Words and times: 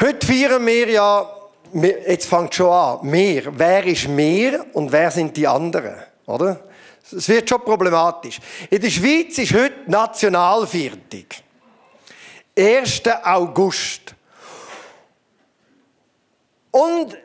Heute 0.00 0.24
feiern 0.24 0.64
wir 0.64 0.88
ja, 0.88 1.28
jetzt 1.72 2.28
fängt 2.28 2.54
schon 2.54 2.70
an, 2.70 3.04
mehr. 3.04 3.42
Wer 3.50 3.84
ist 3.84 4.06
mehr 4.06 4.64
und 4.72 4.92
wer 4.92 5.10
sind 5.10 5.36
die 5.36 5.46
anderen? 5.46 5.96
Oder? 6.24 6.60
Es 7.10 7.28
wird 7.28 7.48
schon 7.48 7.62
problematisch. 7.62 8.38
In 8.70 8.80
der 8.80 8.90
Schweiz 8.90 9.38
ist 9.38 9.52
heute 9.54 9.90
Nationalviertel. 9.90 11.24
1. 12.56 13.02
August. 13.24 14.14
Und 16.70 17.18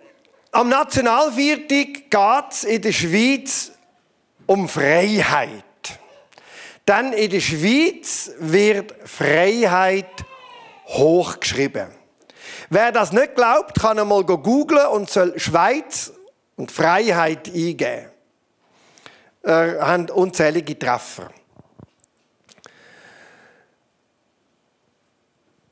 am 0.52 0.70
Nationalviertel 0.70 1.86
geht 1.86 2.46
es 2.50 2.64
in 2.64 2.82
der 2.82 2.92
Schweiz 2.92 3.72
um 4.48 4.68
Freiheit. 4.68 5.64
Denn 6.88 7.14
in 7.14 7.30
der 7.30 7.40
Schweiz 7.40 8.32
wird 8.40 8.96
Freiheit 9.08 10.26
hochgeschrieben. 10.88 12.03
Wer 12.74 12.92
das 12.92 13.12
nicht 13.12 13.36
glaubt, 13.36 13.80
kann 13.80 14.00
einmal 14.00 14.24
googlen 14.24 14.88
und 14.88 15.08
soll 15.08 15.40
Schweiz 15.40 16.12
und 16.56 16.72
Freiheit 16.72 17.48
eingeben. 17.48 18.10
Er 19.44 19.86
haben 19.86 20.10
unzählige 20.10 20.80
Treffer. 20.80 21.30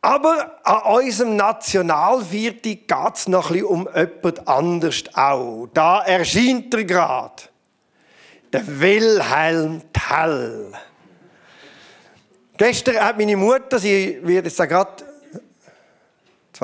Aber 0.03 0.59
an 0.63 0.93
unserem 0.93 1.35
Nationalviertel 1.38 2.76
geht 2.76 3.15
es 3.15 3.27
noch 3.27 3.49
bisschen 3.49 3.65
um 3.65 3.90
jemand 3.95 4.48
anderes 4.48 5.04
auch. 5.15 5.70
Da 5.73 6.04
erscheint 6.04 6.71
er 6.71 6.84
gerade. 6.84 7.43
Der 8.54 8.79
Wilhelm 8.79 9.81
Tell. 9.91 10.71
Gestern 12.57 13.04
hat 13.04 13.18
meine 13.18 13.38
Mutter, 13.38 13.79
sie 13.79 14.20
wird 14.21 14.45
jetzt 14.45 14.57
gerade, 14.57 15.10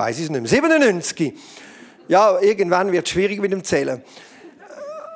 ich 0.05 0.23
es 0.23 0.29
nicht 0.29 0.41
mehr, 0.41 0.49
97. 0.49 1.33
Ja, 2.07 2.39
irgendwann 2.39 2.91
wird 2.91 3.05
es 3.05 3.11
schwierig 3.11 3.41
mit 3.41 3.51
dem 3.51 3.63
Zählen. 3.63 4.01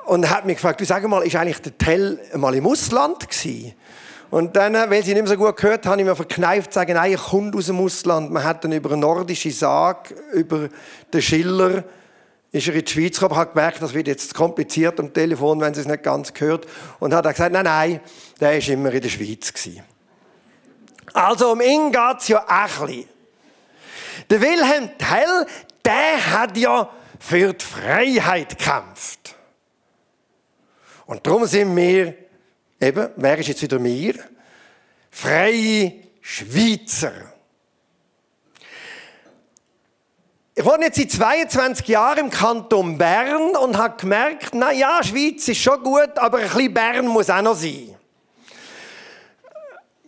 Und 0.06 0.30
hat 0.30 0.46
mich 0.46 0.56
gefragt, 0.56 0.82
du 0.82 0.86
sag 0.86 1.08
mal, 1.08 1.22
ist 1.22 1.36
eigentlich 1.36 1.62
der 1.62 1.78
Tell 1.78 2.20
mal 2.36 2.54
im 2.56 2.68
Ausland 2.68 3.30
gewesen? 3.30 3.74
Und 4.30 4.56
dann, 4.56 4.74
weil 4.74 5.04
sie 5.04 5.14
nicht 5.14 5.24
mehr 5.24 5.28
so 5.28 5.36
gut 5.36 5.58
gehört 5.58 5.86
habe 5.86 6.00
ich 6.00 6.08
mir 6.08 6.16
verkneift 6.16 6.72
sagen, 6.74 6.94
nein, 6.94 7.14
ich 7.14 7.22
komme 7.22 7.52
aus 7.54 7.66
dem 7.66 7.80
Ausland. 7.80 8.32
Man 8.32 8.44
hat 8.44 8.64
dann 8.64 8.72
über 8.72 8.92
eine 8.92 9.02
nordische 9.02 9.52
Sage, 9.52 10.16
über 10.32 10.70
den 11.14 11.22
Schiller, 11.22 11.84
ist 12.54 12.68
er 12.68 12.76
in 12.76 12.86
die 12.86 12.92
Schweiz 12.92 13.20
gekommen, 13.20 13.40
hat 13.40 13.54
gemerkt, 13.54 13.82
das 13.82 13.94
wird 13.94 14.08
jetzt 14.08 14.34
kompliziert 14.34 15.00
am 15.00 15.14
Telefon, 15.14 15.60
wenn 15.62 15.74
sie 15.74 15.82
es 15.82 15.88
nicht 15.88 16.04
ganz 16.04 16.34
gehört. 16.34 16.66
Und 17.00 17.14
hat 17.14 17.26
gesagt, 17.26 17.52
nein, 17.52 17.66
nein, 17.66 18.00
der 18.40 18.58
ist 18.58 18.70
immer 18.70 18.92
in 18.92 19.02
der 19.02 19.10
Schweiz 19.10 19.54
gewesen. 19.54 19.84
Also 21.14 21.52
um 21.52 21.62
ihn 21.62 21.92
geht 21.92 22.18
es 22.20 22.28
ja 22.30 22.44
auch 22.44 22.82
ein 22.82 22.88
bisschen. 22.88 23.21
Der 24.32 24.40
Wilhelm 24.40 24.90
Tell, 24.98 25.46
der 25.84 26.32
hat 26.32 26.56
ja 26.56 26.90
für 27.20 27.52
die 27.52 27.66
Freiheit 27.66 28.58
gekämpft. 28.58 29.36
Und 31.06 31.28
darum 31.28 31.46
sind 31.46 31.76
wir, 31.76 32.16
eben, 32.80 33.10
wer 33.18 33.38
ist 33.38 33.50
jetzt 33.50 33.62
wieder 33.62 33.84
wir? 33.84 34.16
Freie 35.10 35.96
Schweizer. 36.22 37.12
Ich 40.56 40.64
wohne 40.64 40.86
jetzt 40.86 40.98
seit 40.98 41.12
22 41.12 41.90
Jahren 41.90 42.20
im 42.20 42.30
Kanton 42.30 42.98
Bern 42.98 43.58
und 43.58 43.78
habe 43.78 43.98
gemerkt, 44.00 44.52
na 44.54 44.72
ja, 44.72 45.04
Schweiz 45.04 45.46
ist 45.50 45.58
schon 45.58 45.84
gut, 45.84 46.18
aber 46.18 46.38
ein 46.38 46.44
bisschen 46.46 46.74
Bern 46.74 47.08
muss 47.08 47.30
auch 47.30 47.42
noch 47.42 47.56
sein. 47.58 47.98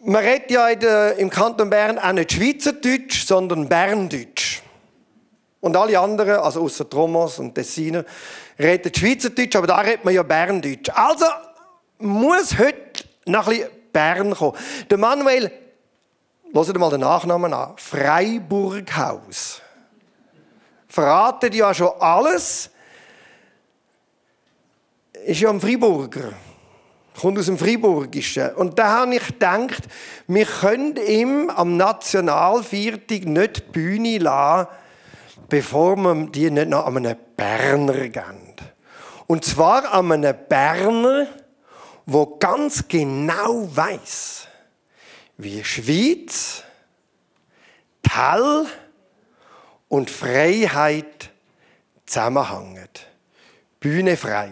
Man 0.06 0.22
redet 0.22 0.52
ja 0.52 0.76
der, 0.76 1.18
im 1.18 1.30
Kanton 1.30 1.70
Bern 1.70 1.98
auch 1.98 2.12
nicht 2.12 2.34
Schweizerdeutsch, 2.34 3.26
sondern 3.26 3.70
Berndeutsch. 3.70 4.62
Und 5.62 5.78
alle 5.78 5.98
anderen, 5.98 6.42
also 6.42 6.62
außer 6.62 6.90
Thomas 6.90 7.40
und 7.40 7.56
Tessiner, 7.56 8.04
reden 8.60 8.92
Schweizerdeutsch, 8.94 9.56
aber 9.56 9.68
da 9.68 9.78
redet 9.78 10.04
man 10.04 10.14
ja 10.14 10.24
Berndeutsch. 10.24 10.90
Also 10.94 11.26
muss 12.00 12.58
heute 12.58 13.06
bisschen 13.24 13.70
Bern 13.94 14.34
kommen. 14.34 14.58
Der 14.90 14.98
Manuel, 14.98 15.50
hört 16.54 16.78
mal 16.78 16.90
den 16.90 17.00
Nachnamen 17.00 17.54
an, 17.54 17.74
Freiburghaus. 17.78 19.62
Verratet 20.90 21.56
ja 21.56 21.74
schon 21.74 21.92
alles. 22.00 22.70
Ist 25.26 25.40
ja 25.40 25.50
ein 25.50 25.62
Freiburger 25.62 26.34
kommt 27.20 27.38
aus 27.40 27.46
dem 27.46 27.58
Friburgischen. 27.58 28.54
Und 28.56 28.80
da 28.80 29.02
habe 29.02 29.16
ich 29.16 29.28
gedacht, 29.28 29.84
wir 30.28 30.46
können 30.46 30.98
ihm 30.98 31.50
am 31.50 31.78
Nationalviertag 31.78 33.26
nicht 33.26 33.58
die 33.58 33.72
Bühne 33.72 34.18
lassen, 34.18 34.70
bevor 35.50 35.96
wir 35.98 36.28
die 36.28 36.50
nicht 36.50 36.70
noch 36.70 36.86
an 36.86 36.98
einen 36.98 37.16
Berner 37.36 38.08
geben. 38.08 38.54
Und 39.28 39.46
zwar 39.46 39.94
an 39.94 40.12
einen 40.12 40.36
Berner, 40.50 41.28
der 42.06 42.28
ganz 42.40 42.88
genau 42.88 43.68
weiß, 43.76 44.48
wie 45.38 45.64
Schweiz, 45.64 46.64
Tell 48.02 48.66
und 49.88 50.10
Freiheit 50.10 51.32
zusammenhängen. 52.06 52.90
Bühne 53.80 54.18
frei. 54.18 54.52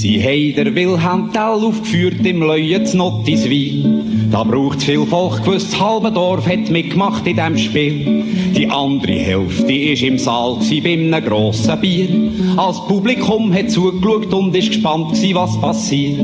Sie 0.00 0.18
haben 0.22 0.54
der 0.54 0.74
Wilhelm 0.74 1.30
Tell 1.30 1.62
aufgeführt 1.62 2.24
im 2.24 2.40
Leuen 2.40 2.86
zu 2.86 2.96
Nottiswil. 2.96 4.02
Da 4.30 4.44
braucht's 4.44 4.84
viel 4.84 5.04
Volk, 5.04 5.44
gewusst, 5.44 5.74
das 5.74 5.78
halbe 5.78 6.10
Dorf 6.10 6.46
hat 6.46 6.70
mitgemacht 6.70 7.26
in 7.26 7.36
dem 7.36 7.58
Spiel. 7.58 8.24
Die 8.56 8.66
andere 8.66 9.12
Hälfte 9.12 9.70
ist 9.70 10.02
im 10.02 10.16
Saal 10.16 10.56
bei 10.82 10.92
einem 10.94 11.22
grossen 11.22 11.78
Bier. 11.82 12.08
Als 12.56 12.82
Publikum 12.86 13.52
hat 13.52 13.70
zugeschaut 13.70 14.32
und 14.32 14.56
ist 14.56 14.68
gespannt 14.68 15.12
gewesen, 15.12 15.34
was 15.34 15.60
passiert. 15.60 16.18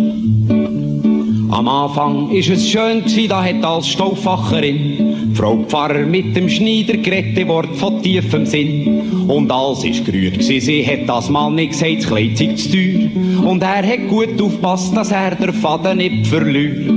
Am 1.51 1.69
Anfang 1.69 2.31
ist 2.31 2.49
es 2.49 2.67
schön 2.67 3.05
gewesen, 3.05 3.29
da 3.29 3.45
hat 3.45 3.63
als 3.63 3.89
Stauffacherin 3.89 5.06
Frau 5.37 5.59
Pfarrer 5.69 6.07
mit 6.07 6.35
dem 6.35 6.49
Schneider 6.49 6.97
geredet, 6.97 7.47
Wort 7.47 7.77
von 7.77 8.03
tiefem 8.03 8.47
Sinn. 8.47 9.27
Und 9.29 9.51
alles 9.53 9.85
ist 9.85 10.07
gerührt 10.07 10.39
gewesen, 10.39 10.61
sie 10.61 10.87
hat 10.87 11.07
das 11.07 11.29
mal 11.29 11.51
nicht 11.51 11.73
gesagt, 11.73 11.99
das 11.99 12.07
Kleid 12.07 12.39
zu 12.39 12.71
teuer. 12.71 13.47
Und 13.47 13.63
er 13.63 13.87
hat 13.87 14.09
gut 14.09 14.41
aufpasst, 14.41 14.97
dass 14.97 15.11
er 15.11 15.35
der 15.35 15.53
Faden 15.53 15.99
nicht 15.99 16.27
verliert. 16.27 16.91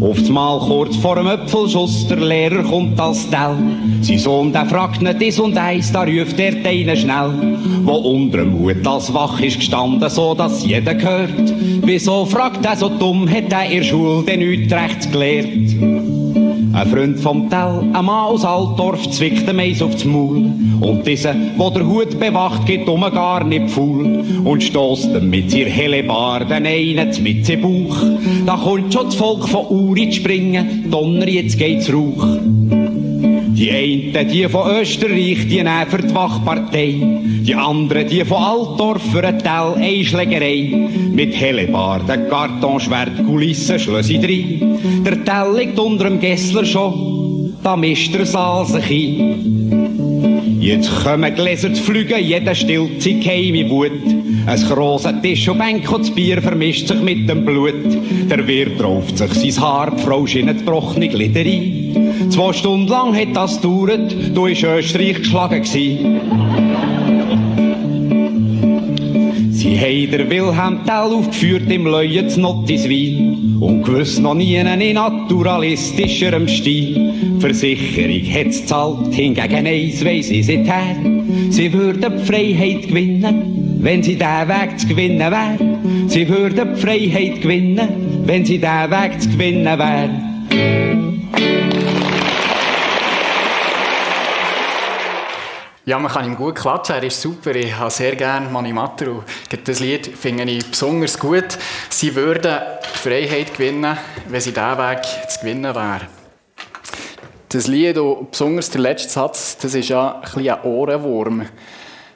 Oftmal 0.00 0.60
kurz 0.60 0.96
vor 0.96 1.16
dem 1.16 1.26
Öpfelschuss, 1.26 2.06
der 2.08 2.18
Lehrer 2.18 2.62
kommt 2.62 2.98
als 2.98 3.28
Tell. 3.28 3.56
Sein 4.00 4.18
Sohn, 4.18 4.52
der 4.52 4.64
fragt 4.66 5.02
nicht 5.02 5.20
dies 5.20 5.38
und 5.38 5.58
eins, 5.58 5.92
da 5.92 6.04
ruft 6.04 6.38
er 6.38 6.52
den 6.52 6.96
schnell. 6.96 7.58
Wo 7.82 7.96
unter 7.96 8.38
dem 8.38 8.58
Hut 8.58 8.86
als 8.86 9.12
wach 9.12 9.40
ist 9.40 9.58
gestanden, 9.58 10.08
so 10.08 10.34
dass 10.34 10.64
jeder 10.64 10.94
hört. 10.94 11.52
Wieso 11.82 12.24
fragt 12.24 12.64
er 12.64 12.76
so 12.76 12.88
dumm, 12.88 13.28
hat 13.28 13.52
er 13.52 13.68
in 13.70 13.84
Schule 13.84 14.22
denn 14.22 14.38
nichts 14.40 14.72
rechts 14.72 15.10
gelehrt? 15.10 15.89
Ein 16.72 16.88
Freund 16.88 17.18
vom 17.18 17.50
Tell, 17.50 17.80
ein 17.92 18.04
Mann 18.04 18.26
aus 18.26 18.44
Altdorf, 18.44 19.10
zwickt 19.10 19.48
dem 19.48 19.58
Eis 19.58 19.82
aufs 19.82 20.04
Maul. 20.04 20.52
Und 20.80 21.06
dieser, 21.06 21.34
wo 21.56 21.68
der 21.70 21.86
Hut 21.86 22.18
bewacht, 22.18 22.64
geht 22.64 22.88
um 22.88 23.00
gar 23.00 23.44
nicht 23.44 23.70
faul. 23.70 24.24
Und 24.44 24.62
stößt 24.62 25.10
ihm 25.16 25.30
mit 25.30 25.52
ihr 25.52 25.66
helle 25.66 26.04
Barden 26.04 26.66
einen 26.66 27.22
mit 27.22 27.48
im 27.48 27.60
Bauch. 27.60 27.96
Da 28.46 28.56
kommt 28.56 28.92
schon 28.94 29.06
das 29.06 29.14
Volk 29.16 29.48
von 29.48 29.66
Uri 29.66 30.10
zu 30.10 30.16
springen, 30.16 30.86
Donner, 30.90 31.28
jetzt 31.28 31.58
geht's 31.58 31.92
Rauch. 31.92 32.26
Die 33.60 33.70
einen, 33.70 34.26
die 34.30 34.48
von 34.48 34.74
Österreich, 34.74 35.46
die 35.46 35.62
nehmen 35.62 35.86
für 35.86 35.98
die 35.98 36.14
Wachpartei. 36.14 36.94
Die 37.46 37.54
anderen, 37.54 38.08
die 38.08 38.24
von 38.24 38.38
Altdorf 38.38 39.02
für 39.12 39.22
ein 39.22 39.38
Teil 39.38 39.74
Einschlägerei. 39.74 40.88
Mit 41.12 41.38
Hellebarden, 41.38 42.30
Kartonschwert, 42.30 43.22
Kulissen, 43.26 43.78
Schlössi 43.78 44.18
drin. 44.18 45.04
Der 45.04 45.22
Tell 45.26 45.58
liegt 45.58 45.78
unter 45.78 46.04
dem 46.04 46.18
Gessler 46.18 46.64
schon, 46.64 47.52
da 47.62 47.76
mischt 47.76 48.14
der 48.14 48.24
Saal 48.24 48.64
sich 48.64 48.90
ein. 48.90 50.58
Jetzt 50.58 51.04
kommen 51.04 51.34
Gläser 51.34 51.74
zu 51.74 51.82
fliegen, 51.82 52.18
jeder 52.18 52.54
stillt 52.54 53.02
sich 53.02 53.20
geheime 53.20 53.68
Wut. 53.68 53.92
Ein 54.46 54.68
grosser 54.70 55.20
Tisch 55.20 55.46
und 55.50 55.58
Bänke 55.58 55.94
und 55.94 56.04
das 56.04 56.14
Bier 56.14 56.40
vermischt 56.40 56.88
sich 56.88 57.00
mit 57.02 57.28
dem 57.28 57.44
Blut. 57.44 57.74
Der 58.30 58.46
Wirt 58.46 58.82
rauft 58.82 59.18
sich 59.18 59.34
sein 59.34 59.62
Haar, 59.62 59.90
die 59.90 60.02
Frau 60.02 60.26
schinnet 60.26 60.60
gebrochene 60.60 61.08
Glieder 61.08 61.40
ein. 61.40 61.99
Zwei 62.28 62.52
Stunden 62.52 62.88
lang 62.88 63.14
hat 63.16 63.34
das 63.34 63.56
gedauert, 63.56 64.14
du 64.34 64.46
ist 64.46 64.62
Österreich 64.62 65.16
geschlagen 65.16 65.62
gewesen. 65.62 66.20
Sie 69.50 69.78
haben 69.78 70.10
der 70.10 70.30
Wilhelm 70.30 70.80
Tell 70.84 71.14
aufgeführt 71.14 71.70
im 71.70 71.86
Leuen 71.86 72.28
zu 72.28 72.40
Nottiswil 72.40 73.56
und 73.60 73.82
gewiss 73.82 74.18
noch 74.18 74.34
nie 74.34 74.56
in 74.56 74.94
naturalistischerem 74.94 76.46
Stil. 76.46 77.12
Versicherung 77.40 78.22
hat's 78.32 78.66
zahlt, 78.66 79.14
hingegen 79.14 79.66
eins 79.66 80.04
weiss 80.04 80.30
ich 80.30 80.46
seither. 80.46 80.96
Sie 81.48 81.72
würden 81.72 82.18
die 82.18 82.24
Freiheit 82.24 82.88
gewinnen, 82.88 83.78
wenn 83.80 84.02
sie 84.02 84.16
den 84.16 84.48
Weg 84.48 84.78
zu 84.78 84.88
gewinnen 84.88 85.30
wär. 85.30 85.58
Sie 86.08 86.28
würden 86.28 86.74
die 86.74 86.80
Freiheit 86.80 87.40
gewinnen, 87.40 87.88
wenn 88.24 88.44
sie 88.44 88.58
den 88.58 88.90
Weg 88.90 89.20
zu 89.20 89.30
gewinnen 89.30 89.78
wär. 89.78 91.09
Ja, 95.90 95.98
man 95.98 96.12
kann 96.12 96.24
ihm 96.24 96.36
gut 96.36 96.54
klatschen, 96.54 96.94
er 96.94 97.02
ist 97.02 97.20
super. 97.20 97.52
Ich 97.52 97.76
habe 97.76 97.90
sehr 97.90 98.14
gerne 98.14 98.48
Mani 98.48 98.72
Matru. 98.72 99.24
Das 99.64 99.80
Lied 99.80 100.06
finde 100.06 100.44
ich 100.44 100.70
besonders 100.70 101.18
gut. 101.18 101.58
Sie 101.88 102.14
würden 102.14 102.60
Freiheit 102.94 103.54
gewinnen, 103.54 103.98
wenn 104.28 104.40
sie 104.40 104.52
diesen 104.52 104.78
Weg 104.78 105.02
zu 105.28 105.40
gewinnen 105.40 105.74
wäre. 105.74 106.02
Das 107.48 107.66
Lied 107.66 107.98
und 107.98 108.30
besonders 108.30 108.70
der 108.70 108.82
letzte 108.82 109.08
Satz, 109.08 109.58
das 109.58 109.74
ist 109.74 109.88
ja 109.88 110.14
ein 110.14 110.20
bisschen 110.20 110.48
ein 110.50 110.62
Ohrenwurm. 110.62 111.46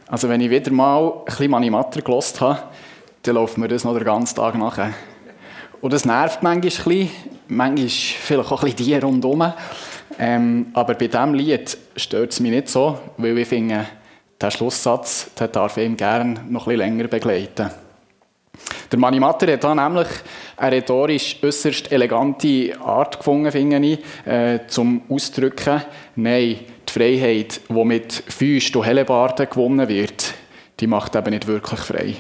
Also 0.06 0.29
wenn 0.29 0.41
ich 0.41 0.50
wieder 0.50 0.71
mal 0.71 1.09
ein 1.09 1.25
bisschen 1.25 1.50
Mani 1.50 1.69
Matru 1.69 2.00
gelost 2.00 2.41
habe, 2.41 2.61
dann 3.23 3.35
läuft 3.35 3.59
mir 3.59 3.67
das 3.67 3.82
noch 3.82 3.94
den 3.94 4.05
ganzen 4.05 4.37
Tag 4.37 4.55
nachher. 4.55 4.94
Und 5.81 5.93
das 5.93 6.05
nervt 6.05 6.44
manchmal 6.44 6.55
ein 6.55 6.61
bisschen, 6.61 7.11
manchmal 7.49 7.88
vielleicht 7.88 8.53
auch 8.53 8.62
ein 8.62 8.71
bisschen 8.71 8.87
die 8.87 8.94
rundherum. 8.94 9.53
Ähm, 10.18 10.66
aber 10.74 10.94
bei 10.94 11.08
diesem 11.08 11.34
Lied 11.34 11.76
stört 11.96 12.32
es 12.32 12.40
mich 12.40 12.52
nicht 12.52 12.68
so, 12.68 12.98
weil 13.16 13.38
ich 13.38 13.48
finde, 13.48 13.86
der 14.40 14.50
Schlusssatz 14.50 15.30
den 15.38 15.50
darf 15.52 15.76
ich 15.76 15.86
ihm 15.86 15.96
gerne 15.96 16.40
noch 16.48 16.66
ein 16.66 16.76
länger 16.76 17.08
begleiten. 17.08 17.70
Der 18.90 18.98
Mani 18.98 19.18
Matter 19.18 19.52
hat 19.52 19.64
da 19.64 19.74
nämlich 19.74 20.06
eine 20.56 20.76
rhetorisch 20.76 21.36
äußerst 21.42 21.90
elegante 21.90 22.78
Art 22.80 23.18
gefunden, 23.18 23.50
finde 23.50 23.78
ich, 23.78 23.98
äh, 24.26 24.60
zum 24.68 25.02
Ausdrücken, 25.08 25.82
nein, 26.16 26.60
die 26.88 26.92
Freiheit, 26.92 27.60
die 27.68 27.84
mit 27.84 28.12
Füßen 28.12 28.76
und 28.76 28.84
Hellebarden 28.84 29.48
gewonnen 29.50 29.88
wird, 29.88 30.34
die 30.78 30.86
macht 30.86 31.16
eben 31.16 31.30
nicht 31.30 31.46
wirklich 31.46 31.80
frei. 31.80 32.14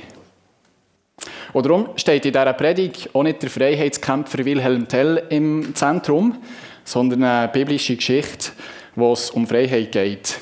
Und 1.52 1.66
darum 1.66 1.90
steht 1.94 2.26
in 2.26 2.32
dieser 2.32 2.52
Predigt 2.54 3.10
auch 3.14 3.22
nicht 3.22 3.42
der 3.42 3.50
Freiheitskämpfer 3.50 4.44
Wilhelm 4.44 4.88
Tell 4.88 5.22
im 5.28 5.74
Zentrum, 5.74 6.38
sondern 6.84 7.24
eine 7.24 7.48
biblische 7.48 7.96
Geschichte, 7.96 8.52
wo 8.94 9.12
es 9.12 9.30
um 9.30 9.46
Freiheit 9.46 9.92
geht. 9.92 10.38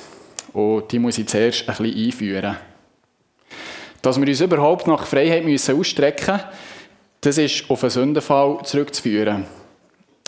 Und 0.52 0.90
die 0.92 0.98
muss 0.98 1.18
ich 1.18 1.28
zuerst 1.28 1.68
ein 1.68 1.76
bisschen 1.76 2.06
einführen. 2.06 2.56
Dass 4.02 4.20
wir 4.20 4.26
uns 4.26 4.40
überhaupt 4.40 4.86
nach 4.86 5.06
Freiheit 5.06 5.44
müssen 5.44 5.78
ausstrecken 5.78 6.34
müssen, 6.34 6.48
das 7.20 7.38
ist 7.38 7.70
auf 7.70 7.82
einen 7.84 7.90
Sündenfall 7.90 8.58
zurückzuführen. 8.64 9.46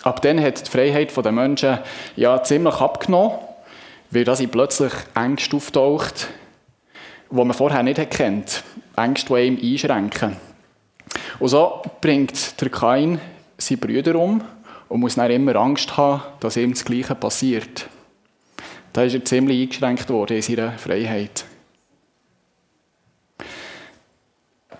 Ab 0.04 0.22
dann 0.22 0.40
hat 0.40 0.66
die 0.66 0.70
Freiheit 0.70 1.16
der 1.16 1.32
Menschen 1.32 1.78
ja 2.14 2.42
ziemlich 2.42 2.74
abgenommen, 2.76 3.38
weil 4.10 4.24
da 4.24 4.36
sie 4.36 4.46
plötzlich 4.46 4.92
Ängste 5.14 5.56
auftaucht, 5.56 6.28
die 7.30 7.36
man 7.36 7.52
vorher 7.52 7.82
nicht 7.82 8.10
kennt. 8.10 8.62
Ängste, 8.96 9.34
die 9.34 9.46
ihm 9.46 9.58
einschränken. 9.60 10.36
Und 11.40 11.48
so 11.48 11.82
bringt 12.00 12.60
der 12.60 12.68
Kain 12.70 13.20
seine 13.58 13.78
Brüder 13.78 14.14
um 14.16 14.42
und 14.88 15.00
muss 15.00 15.16
dann 15.16 15.30
immer 15.30 15.56
Angst 15.56 15.96
haben, 15.96 16.22
dass 16.40 16.56
ihm 16.56 16.72
das 16.72 16.84
Gleiche 16.84 17.14
passiert. 17.14 17.88
Da 18.92 19.02
ist 19.02 19.14
er 19.14 19.24
ziemlich 19.24 19.62
eingeschränkt 19.62 20.08
worden 20.10 20.36
in 20.36 20.42
seiner 20.42 20.72
Freiheit. 20.72 21.44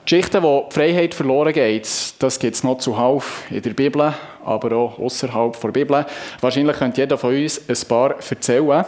Geschichten, 0.05 0.43
wo 0.43 0.69
die 0.69 0.75
Freiheit 0.75 1.15
verloren 1.15 1.53
geht, 1.55 1.89
das 2.19 2.39
gibt 2.39 2.55
es 2.55 2.63
noch 2.63 2.77
zuhauf 2.77 3.45
in 3.51 3.63
der 3.63 3.71
Bibel, 3.71 4.13
aber 4.45 4.77
auch 4.77 4.99
außerhalb 4.99 5.59
der 5.59 5.69
Bibel. 5.69 6.07
Wahrscheinlich 6.41 6.77
könnte 6.77 7.01
jeder 7.01 7.17
von 7.17 7.35
uns 7.35 7.61
ein 7.69 7.89
paar 7.89 8.17
erzählen. 8.17 8.85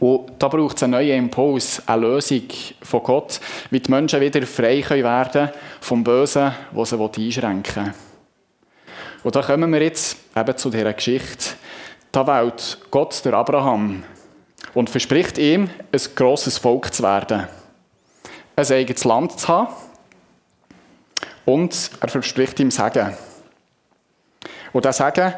Und 0.00 0.32
da 0.38 0.48
braucht 0.48 0.76
es 0.76 0.82
einen 0.82 0.92
neuen 0.92 1.24
Impuls, 1.24 1.82
eine 1.86 2.02
Lösung 2.02 2.42
von 2.82 3.02
Gott, 3.02 3.40
wie 3.70 3.80
die 3.80 3.90
Menschen 3.90 4.20
wieder 4.20 4.42
frei 4.42 4.82
werden 4.88 5.30
können 5.30 5.50
vom 5.80 6.02
Bösen, 6.02 6.52
das 6.74 6.90
sie 6.90 6.96
einschränken 6.96 7.86
will. 7.86 7.92
Und 9.24 9.34
da 9.34 9.42
kommen 9.42 9.72
wir 9.72 9.82
jetzt 9.82 10.18
eben 10.36 10.56
zu 10.56 10.70
dieser 10.70 10.92
Geschichte. 10.92 11.54
Da 12.12 12.26
wählt 12.26 12.78
Gott 12.90 13.24
der 13.24 13.32
Abraham 13.32 14.04
und 14.74 14.90
verspricht 14.90 15.38
ihm, 15.38 15.70
ein 15.90 16.00
grosses 16.14 16.58
Volk 16.58 16.92
zu 16.92 17.02
werden. 17.02 17.48
Ein 18.54 18.70
eigenes 18.70 19.04
Land 19.04 19.40
zu 19.40 19.48
haben. 19.48 19.72
Und 21.46 21.90
er 22.00 22.08
verspricht 22.08 22.60
ihm 22.60 22.70
Segen. 22.70 23.14
Und 24.74 24.84
das 24.84 24.98
Segen, 24.98 25.34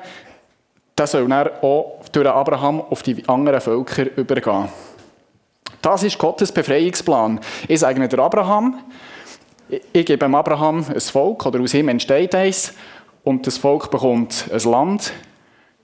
das 0.97 1.13
soll 1.13 1.29
dann 1.29 1.49
auch 1.63 2.01
durch 2.11 2.27
Abraham 2.27 2.81
auf 2.81 3.05
die 3.05 3.27
anderen 3.29 3.61
Völker 3.61 4.17
übergehen. 4.17 4.69
Das 5.81 6.03
ist 6.03 6.19
Gottes 6.19 6.51
Befreiungsplan. 6.51 7.41
Ich 7.69 7.81
sage 7.81 8.09
der 8.09 8.19
Abraham, 8.19 8.81
ich 9.69 10.07
gebe 10.07 10.27
Abraham 10.27 10.85
ein 10.89 11.01
Volk, 11.01 11.47
oder 11.47 11.61
aus 11.61 11.75
ihm 11.75 11.89
entsteht 11.89 12.35
eins, 12.35 12.73
und 13.27 13.45
das 13.45 13.59
Volk 13.59 13.91
bekommt 13.91 14.49
ein 14.53 14.71
Land, 14.71 15.13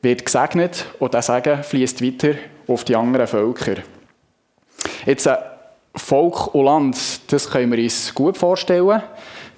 wird 0.00 0.24
gesegnet 0.24 0.86
und 1.00 1.12
das 1.12 1.26
Segen 1.26 1.64
fließt 1.64 2.00
weiter 2.00 2.36
auf 2.68 2.84
die 2.84 2.94
anderen 2.94 3.26
Völker. 3.26 3.82
Jetzt 5.04 5.26
äh, 5.26 5.34
Volk 5.96 6.54
und 6.54 6.64
Land, 6.64 7.32
das 7.32 7.50
können 7.50 7.72
wir 7.72 7.82
uns 7.82 8.14
gut 8.14 8.38
vorstellen. 8.38 9.02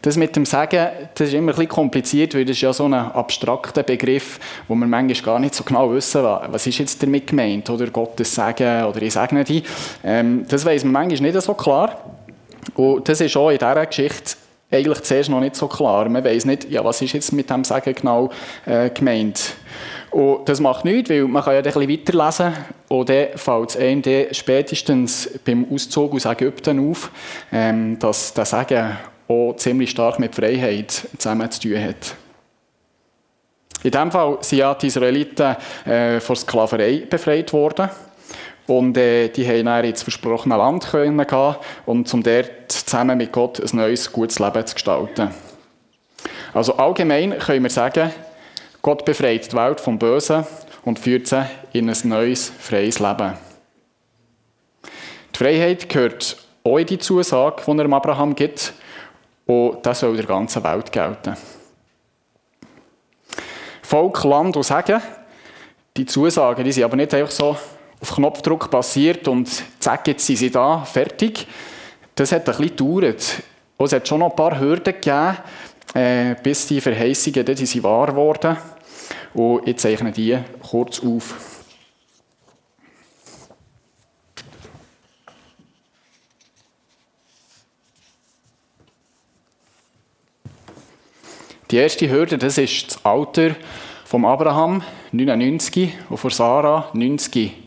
Das 0.01 0.17
mit 0.17 0.35
dem 0.35 0.47
Sagen, 0.47 0.89
das 1.15 1.29
ist 1.29 1.35
immer 1.35 1.53
ein 1.53 1.57
bisschen 1.57 1.69
kompliziert, 1.69 2.35
weil 2.35 2.47
das 2.47 2.57
ist 2.57 2.63
ja 2.63 2.73
so 2.73 2.87
ein 2.87 2.95
abstrakter 2.95 3.83
Begriff, 3.83 4.41
wo 4.67 4.75
wir 4.75 4.87
manchmal 4.87 5.23
gar 5.23 5.39
nicht 5.39 5.55
so 5.55 5.63
genau 5.63 5.93
wissen, 5.93 6.25
was 6.25 6.67
ist 6.67 6.79
jetzt 6.79 7.03
damit 7.03 7.27
gemeint, 7.27 7.69
oder 7.69 7.89
Gottes 7.89 8.35
Sagen 8.35 8.85
oder 8.85 9.03
ich 9.03 9.13
segne 9.13 9.45
die. 9.45 9.63
Ähm, 10.03 10.47
das 10.49 10.65
weiß 10.65 10.85
man 10.85 10.93
manchmal 10.93 11.33
nicht 11.33 11.43
so 11.43 11.53
klar. 11.53 11.99
Und 12.77 13.07
das 13.07 13.21
ist 13.21 13.37
auch 13.37 13.51
in 13.51 13.59
dieser 13.59 13.87
Geschichte 13.87 14.37
eigentlich 14.75 15.01
zuerst 15.01 15.31
noch 15.31 15.41
nicht 15.41 15.57
so 15.57 15.69
klar. 15.69 16.09
Man 16.09 16.25
weiß 16.25 16.45
nicht, 16.45 16.71
ja, 16.71 16.85
was 16.85 17.01
ist 17.03 17.13
jetzt 17.13 17.33
mit 17.33 17.49
dem 17.51 17.65
Sagen 17.65 17.95
genau 17.95 18.31
äh, 18.67 18.91
gemeint. 18.91 19.55
Und 20.11 20.49
das 20.49 20.61
macht 20.61 20.85
nichts, 20.85 21.11
weil 21.11 21.25
man 21.25 21.43
kann 21.43 21.55
ja 21.55 21.59
ein 21.59 21.65
bisschen 21.65 21.89
weiterlesen 21.89 22.53
und 22.89 23.09
dann 23.09 23.29
fällt 23.37 23.71
es 23.71 23.77
einem 23.77 24.03
spätestens 24.33 25.31
beim 25.45 25.67
Auszug 25.73 26.15
aus 26.15 26.25
Ägypten 26.25 26.91
auf, 26.91 27.11
ähm, 27.51 27.99
dass 27.99 28.33
das 28.33 28.51
Sagen 28.51 28.97
auch 29.27 29.55
ziemlich 29.57 29.91
stark 29.91 30.19
mit 30.19 30.35
Freiheit 30.35 31.09
zusammen 31.19 31.51
zu 31.51 31.61
tun 31.63 31.83
hat. 31.83 32.15
In 33.83 33.91
diesem 33.91 34.11
Fall 34.11 34.39
sind 34.41 34.59
ja 34.59 34.75
die 34.75 34.87
Israeliten 34.87 35.57
äh, 35.85 36.21
von 36.21 36.37
Sklaverei 36.37 37.03
befreit 37.09 37.53
worden. 37.53 37.91
Und 38.67 38.97
äh, 38.97 39.29
die 39.29 39.47
haben 39.47 39.67
dann 39.67 39.85
ins 39.85 40.03
versprochene 40.03 40.57
Land 40.57 40.87
können 40.87 41.19
gehen 41.27 41.57
und 41.87 42.13
um 42.15 42.23
dort 42.23 42.51
zusammen 42.69 43.19
mit 43.19 43.33
Gott 43.33 43.61
ein 43.61 43.77
neues, 43.77 44.11
gutes 44.11 44.39
Leben 44.39 44.67
zu 44.67 44.75
gestalten. 44.75 45.31
Also 46.55 46.77
allgemein 46.77 47.39
können 47.39 47.63
wir 47.63 47.71
sagen, 47.71 48.11
Gott 48.81 49.05
befreit 49.05 49.51
die 49.51 49.57
Welt 49.57 49.81
vom 49.81 49.99
Bösen 49.99 50.47
und 50.85 50.99
führt 50.99 51.27
sie 51.27 51.45
in 51.73 51.91
ein 51.91 51.97
neues, 52.05 52.51
freies 52.59 52.99
Leben. 52.99 53.35
Die 55.35 55.39
Freiheit 55.39 55.89
gehört 55.89 56.37
auch 56.63 56.79
in 56.79 56.87
die 56.87 56.99
Zusage, 56.99 57.63
die 57.67 57.79
er 57.79 57.93
Abraham 57.93 58.35
gibt, 58.35 58.73
und 59.47 59.85
das 59.85 60.01
soll 60.01 60.17
der 60.17 60.25
ganzen 60.25 60.65
Welt 60.65 60.91
gelten. 60.91 61.37
Volk, 63.83 64.25
Land 64.25 64.57
und 64.57 64.63
Segen, 64.63 65.03
die 65.97 66.07
Zusagen, 66.07 66.65
die 66.65 66.73
sind 66.73 66.85
aber 66.85 66.97
nicht 66.97 67.13
einfach 67.13 67.31
so 67.31 67.57
auf 68.01 68.15
Knopfdruck 68.15 68.71
passiert 68.71 69.29
und 69.29 69.49
zack, 69.79 70.07
jetzt 70.09 70.27
sind 70.27 70.37
sie 70.37 70.51
da, 70.51 70.85
fertig. 70.85 71.47
Das 72.15 72.33
hat 72.33 72.49
ein 72.49 72.57
bisschen 72.57 72.77
gedauert. 72.77 73.43
Und 73.77 73.87
es 73.87 73.93
hat 73.93 74.07
schon 74.07 74.21
noch 74.21 74.31
ein 74.31 74.37
paar 74.37 74.59
Hürden 74.61 74.95
gegeben, 74.95 75.37
äh, 75.95 76.35
bis 76.43 76.67
die 76.67 76.81
Verheißungen 76.81 77.45
die 77.45 77.67
sind 77.67 77.83
wahr 77.83 78.15
wurden. 78.15 78.57
Und 79.35 79.67
ich 79.67 79.77
zeichne 79.79 80.13
die 80.13 80.39
kurz 80.63 81.01
auf. 81.01 81.35
Die 91.71 91.77
erste 91.79 92.09
Hürde, 92.09 92.39
das 92.39 92.57
ist 92.57 92.89
das 92.89 93.05
Alter 93.05 93.57
von 94.05 94.25
Abraham, 94.25 94.83
99, 95.11 95.93
und 96.09 96.19
von 96.19 96.31
Sarah, 96.31 96.91
90. 96.93 97.64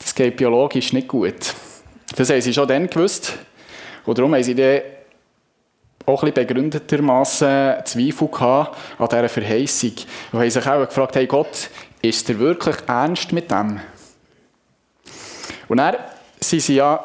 Das 0.00 0.14
geht 0.14 0.36
biologisch 0.36 0.92
nicht 0.92 1.08
gut. 1.08 1.54
Das 2.16 2.30
haben 2.30 2.40
sie 2.40 2.52
schon 2.52 2.66
dann 2.66 2.88
gewusst. 2.88 3.34
Und 4.04 4.18
darum 4.18 4.34
haben 4.34 4.42
sie 4.42 4.54
dann 4.54 4.80
auch 6.06 6.22
ein 6.22 6.32
bisschen 6.32 6.46
begründetermassen 6.46 7.84
Zweifel 7.84 8.28
an 8.40 9.08
dieser 9.08 9.28
Verheißung. 9.28 9.92
Und 10.32 10.40
haben 10.40 10.50
sich 10.50 10.66
auch 10.66 10.86
gefragt, 10.86 11.16
hey 11.16 11.26
Gott, 11.26 11.70
ist 12.02 12.28
er 12.28 12.38
wirklich 12.38 12.76
ernst 12.86 13.32
mit 13.32 13.50
dem? 13.50 13.80
Und 15.68 15.76
dann 15.76 15.96
sind 16.40 16.62
sie 16.62 16.76
ja 16.76 17.04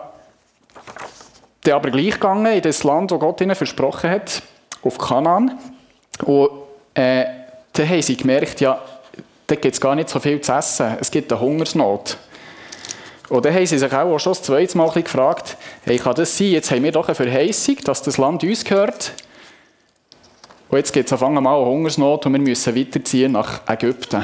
dann 1.61 1.73
aber 1.75 1.91
gleich 1.91 2.13
gegangen 2.13 2.53
in 2.53 2.61
das 2.61 2.83
Land, 2.83 3.11
das 3.11 3.19
Gott 3.19 3.41
ihnen 3.41 3.55
versprochen 3.55 4.09
hat, 4.09 4.41
auf 4.81 4.97
Kanaan. 4.97 5.59
Und 6.23 6.49
äh, 6.93 7.25
dann 7.73 7.89
haben 7.89 8.01
sie 8.01 8.15
gemerkt, 8.15 8.61
ja, 8.61 8.81
da 9.47 9.55
gibt 9.55 9.73
es 9.73 9.81
gar 9.81 9.95
nicht 9.95 10.09
so 10.09 10.19
viel 10.19 10.41
zu 10.41 10.53
essen. 10.53 10.97
Es 10.99 11.11
gibt 11.11 11.31
eine 11.31 11.41
Hungersnot. 11.41 12.17
Und 13.29 13.45
dann 13.45 13.53
haben 13.53 13.65
sie 13.65 13.77
sich 13.77 13.91
auch 13.91 14.19
schon 14.19 14.33
das 14.33 14.43
zweite 14.43 14.77
Mal 14.77 14.89
gefragt, 14.91 15.57
hey, 15.83 15.97
kann 15.97 16.15
das 16.15 16.37
sein, 16.37 16.47
jetzt 16.47 16.69
haben 16.71 16.83
wir 16.83 16.91
doch 16.91 17.07
eine 17.07 17.15
Verheißung, 17.15 17.77
dass 17.83 18.03
das 18.03 18.17
Land 18.17 18.43
uns 18.43 18.63
gehört. 18.63 19.13
Und 20.69 20.77
jetzt 20.77 20.93
geht 20.93 21.07
es 21.07 21.13
auf 21.13 21.23
einmal 21.23 21.45
eine 21.45 21.65
Hungersnot 21.65 22.25
und 22.25 22.33
wir 22.33 22.39
müssen 22.39 22.75
weiterziehen 22.75 23.31
nach 23.31 23.61
Ägypten. 23.67 24.23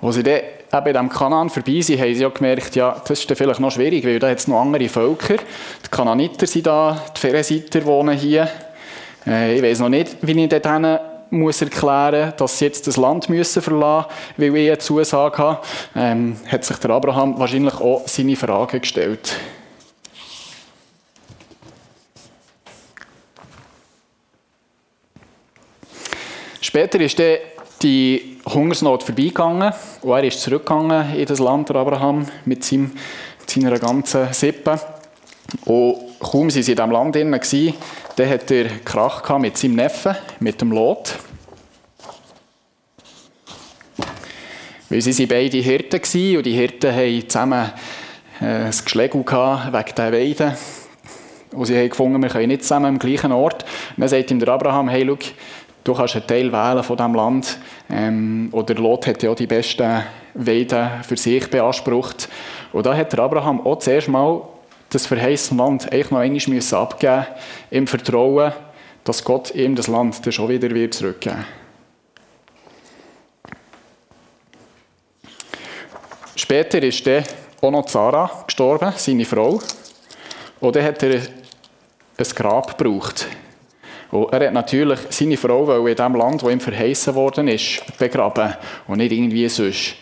Als 0.00 0.16
sie 0.16 0.22
dann 0.22 0.34
eben 0.34 0.86
in 0.86 0.92
diesem 0.92 1.08
Kanan 1.08 1.50
vorbei 1.50 1.80
sind, 1.80 2.00
haben 2.00 2.14
sie 2.14 2.26
auch 2.26 2.34
gemerkt, 2.34 2.76
ja, 2.76 3.00
das 3.06 3.20
ist 3.20 3.38
vielleicht 3.38 3.60
noch 3.60 3.70
schwierig, 3.70 4.04
weil 4.04 4.18
da 4.18 4.28
hat 4.28 4.46
noch 4.48 4.60
andere 4.60 4.88
Völker. 4.88 5.36
Die 5.36 5.90
Kananiter 5.90 6.46
sind 6.46 6.66
da, 6.66 7.00
die 7.16 7.20
Ferensiter 7.20 7.84
wohnen 7.86 8.16
hier. 8.16 8.48
Äh, 9.26 9.56
ich 9.56 9.62
weiß 9.62 9.78
noch 9.78 9.88
nicht, 9.88 10.16
wie 10.20 10.38
ich 10.38 10.48
dort 10.48 10.66
muss 11.30 11.62
erklären, 11.62 12.32
dass 12.36 12.58
sie 12.58 12.66
jetzt 12.66 12.86
das 12.86 12.96
Land 12.96 13.28
müssen 13.28 13.62
verlassen 13.62 14.08
müssen, 14.36 14.54
weil 14.54 14.60
ich 14.60 14.68
eine 14.68 14.78
Zusage 14.78 15.38
habe, 15.38 15.60
ähm, 15.96 16.36
hat 16.46 16.64
sich 16.64 16.76
der 16.78 16.90
Abraham 16.90 17.38
wahrscheinlich 17.38 17.74
auch 17.74 18.06
seine 18.06 18.36
Fragen 18.36 18.80
gestellt. 18.80 19.36
Später 26.60 27.00
ist 27.00 27.18
dann 27.18 27.36
die 27.82 28.38
Hungersnot 28.46 29.02
vorbeigegangen 29.02 29.72
und 30.02 30.10
er 30.10 30.24
ist 30.24 30.40
zurückgegangen 30.40 31.14
in 31.14 31.26
das 31.26 31.38
Land, 31.38 31.68
der 31.68 31.76
Abraham, 31.76 32.26
mit, 32.44 32.64
seinem, 32.64 32.92
seiner 33.46 33.78
ganzen 33.78 34.32
Sippe. 34.32 34.80
Und 35.66 36.03
kaum 36.20 36.42
waren 36.42 36.50
sie 36.50 36.60
in 36.60 36.76
diesem 36.76 36.90
Land 36.90 37.14
drin, 37.14 37.30
dann 38.16 38.28
hat 38.28 38.50
er 38.50 38.64
Krach 38.84 39.38
mit 39.38 39.56
seinem 39.56 39.76
Neffen, 39.76 40.16
mit 40.40 40.60
dem 40.60 40.72
Lot. 40.72 41.14
Weil 44.88 45.00
sie 45.00 45.18
waren 45.18 45.28
beide 45.28 45.58
Hirten 45.58 46.36
und 46.36 46.46
die 46.46 46.52
Hirten 46.52 46.94
hatten 46.94 47.28
zusammen 47.28 47.72
äh, 48.40 48.44
ein 48.44 48.70
Geschläge 48.70 49.18
wegen 49.18 49.94
der 49.96 50.12
Weiden. 50.12 50.52
Und 51.52 51.66
sie 51.66 51.76
haben 51.76 51.88
gefunden, 51.88 52.22
wir 52.22 52.28
können 52.28 52.48
nicht 52.48 52.62
zusammen 52.62 52.86
am 52.86 52.98
gleichen 52.98 53.32
Ort. 53.32 53.62
Und 53.62 54.00
dann 54.00 54.08
sagt 54.08 54.30
ihm 54.30 54.40
der 54.40 54.48
Abraham, 54.48 54.88
hey, 54.88 55.04
schau, 55.06 55.18
du 55.84 55.94
kannst 55.94 56.16
einen 56.16 56.26
Teil 56.26 56.52
wählen 56.52 56.82
von 56.82 56.96
diesem 56.96 57.14
Land. 57.14 57.58
Ähm, 57.90 58.48
oder 58.52 58.74
Lot 58.74 59.06
hat 59.06 59.22
ja 59.22 59.30
auch 59.30 59.36
die 59.36 59.46
besten 59.46 60.02
Weiden 60.34 61.02
für 61.02 61.16
sich 61.16 61.48
beansprucht. 61.48 62.28
Und 62.72 62.86
da 62.86 62.96
hat 62.96 63.12
der 63.12 63.20
Abraham 63.20 63.64
auch 63.66 63.78
zuerst 63.78 64.08
mal 64.08 64.42
das 64.90 65.06
verheißene 65.06 65.60
Land 65.60 65.92
eigentlich 65.92 66.10
noch 66.10 66.18
einmal 66.18 66.40
müssen 66.48 66.74
abgeben 66.76 67.26
im 67.70 67.86
Vertrauen, 67.86 68.52
dass 69.02 69.24
Gott 69.24 69.54
ihm 69.54 69.74
das 69.74 69.88
Land 69.88 70.24
dann 70.24 70.32
schon 70.32 70.48
wieder 70.48 70.70
wird 70.70 70.94
zurückgeben 70.94 71.44
Später 76.36 76.82
ist 76.82 77.06
dann 77.06 77.24
auch 77.60 77.70
noch 77.70 77.88
Sarah 77.88 78.44
gestorben, 78.46 78.92
seine 78.96 79.24
Frau. 79.24 79.60
Und 80.60 80.76
dann 80.76 80.84
hat 80.84 81.02
er 81.02 81.20
ein 81.20 82.26
Grab 82.34 82.76
gebraucht. 82.76 83.26
Und 84.10 84.32
er 84.32 84.46
hat 84.46 84.52
natürlich 84.52 84.98
seine 85.10 85.36
Frau 85.36 85.86
in 85.86 85.96
dem 85.96 86.14
Land, 86.16 86.42
wo 86.42 86.50
ihm 86.50 86.60
verheißen 86.60 87.14
worden 87.14 87.48
ist, 87.48 87.82
begraben 87.98 88.54
und 88.86 88.98
nicht 88.98 89.12
irgendwie 89.12 89.48
sonst. 89.48 89.96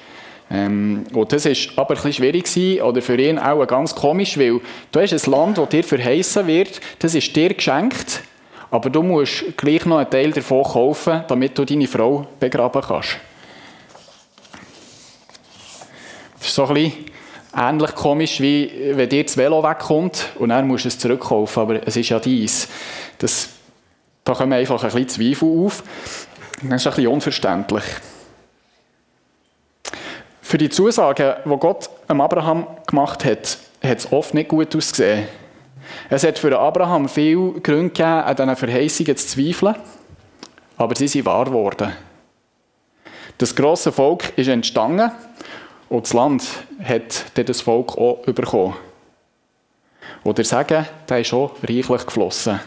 Ähm, 0.53 1.05
und 1.15 1.33
das 1.33 1.47
war 1.47 1.85
aber 1.85 2.05
ein 2.05 2.13
schwierig 2.13 2.45
gewesen, 2.45 2.83
oder 2.83 3.01
für 3.01 3.19
ihn 3.19 3.39
auch 3.39 3.65
ganz 3.67 3.95
komisch, 3.95 4.37
weil 4.37 4.61
du 4.91 5.01
hast 5.01 5.13
ein 5.13 5.31
Land, 5.31 5.59
das 5.59 5.69
dir 5.71 5.83
verheißen 5.83 6.47
wird, 6.47 6.81
das 6.99 7.15
ist 7.15 7.35
dir 7.35 7.55
geschenkt, 7.55 8.21
aber 8.71 8.91
du 8.91 9.03
musst 9.03 9.57
gleich 9.57 9.87
noch 9.87 9.97
einen 9.97 10.11
Teil 10.11 10.31
davon 10.31 10.63
kaufen, 10.65 11.25
damit 11.27 11.57
du 11.57 11.65
deine 11.65 11.89
Frau 11.89 12.27
begraben 12.39 12.83
kannst. 12.83 13.17
Das 16.39 16.49
ist 16.49 16.55
so 16.55 16.67
ein 16.67 16.75
bisschen 16.75 16.93
ähnlich 17.57 17.95
komisch, 17.95 18.41
wie 18.41 18.71
wenn 18.93 19.09
dir 19.09 19.25
das 19.25 19.37
Velo 19.37 19.63
wegkommt 19.63 20.33
und 20.39 20.51
dann 20.51 20.67
musst 20.67 20.85
du 20.85 20.89
es 20.89 20.99
zurückkaufen, 20.99 21.63
aber 21.63 21.87
es 21.87 21.97
ist 21.97 22.11
ja 22.11 22.19
dies. 22.19 22.69
Das 23.19 23.49
da 24.25 24.35
kommen 24.35 24.53
einfach 24.53 24.83
ein 24.85 24.91
bisschen 24.91 25.09
Zweifel 25.09 25.49
auf. 25.49 25.83
Das 26.63 26.81
ist 26.81 26.87
ein 26.87 26.95
bisschen 26.95 27.09
unverständlich. 27.09 27.85
Für 30.53 30.59
die 30.59 30.69
Zusagen, 30.69 31.33
die 31.47 31.57
Gott 31.57 31.89
am 32.09 32.21
Abraham 32.21 32.67
gemacht 32.87 33.25
hat, 33.25 33.57
hat 33.83 33.99
es 33.99 34.13
oft 34.13 34.35
nicht 34.35 34.51
gut 34.51 34.77
ausgesehen. 34.77 35.27
Es 36.11 36.25
hat 36.25 36.39
für 36.39 36.59
Abraham 36.59 37.09
viel 37.09 37.53
Gründe 37.63 37.89
gegeben, 37.89 38.07
an 38.07 38.37
diesen 38.37 38.57
Verheißungen 38.57 39.17
zu 39.17 39.29
zweifeln, 39.29 39.77
aber 40.77 40.95
sie 40.95 41.09
sind 41.09 41.25
wahr 41.25 41.47
geworden. 41.47 41.93
Das 43.39 43.57
grosse 43.57 43.93
Volk 43.93 44.37
ist 44.37 44.49
entstanden 44.49 45.11
und 45.89 46.05
das 46.05 46.13
Land 46.13 46.47
hat 46.85 47.33
das 47.35 47.63
Volk 47.63 47.97
auch 47.97 48.19
bekommen. 48.19 48.77
Oder 50.23 50.45
sagen, 50.45 50.85
der 51.09 51.21
ist 51.21 51.33
auch 51.33 51.53
reichlich 51.63 52.05
geflossen. 52.05 52.61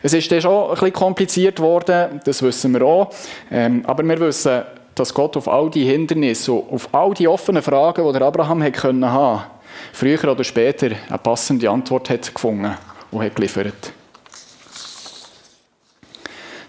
Es 0.00 0.12
ist 0.12 0.30
dann 0.30 0.42
schon 0.42 0.68
ein 0.68 0.74
bisschen 0.74 0.92
kompliziert 0.92 1.58
worden, 1.58 2.20
das 2.24 2.40
wissen 2.40 2.72
wir 2.72 2.82
auch. 2.82 3.12
Ähm, 3.50 3.82
aber 3.84 4.04
wir 4.04 4.20
wissen, 4.20 4.62
dass 4.98 5.14
Gott 5.14 5.36
auf 5.36 5.48
all 5.48 5.70
die 5.70 5.84
Hindernisse, 5.84 6.52
auf 6.52 6.92
all 6.92 7.14
die 7.14 7.28
offenen 7.28 7.62
Fragen, 7.62 8.06
die 8.06 8.12
der 8.12 8.22
Abraham 8.22 8.62
hätte 8.62 8.80
können 8.80 9.06
haben, 9.06 9.44
früher 9.92 10.30
oder 10.30 10.44
später 10.44 10.90
eine 11.08 11.18
passende 11.18 11.70
Antwort 11.70 12.10
hat 12.10 12.34
gefunden 12.34 12.76
und 13.10 13.22
hat 13.22 13.36
geliefert. 13.36 13.92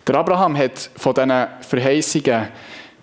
Der 0.07 0.15
Abraham 0.15 0.57
hat 0.57 0.89
von 0.95 1.13
diesen 1.13 1.47
Verheißungen 1.61 2.47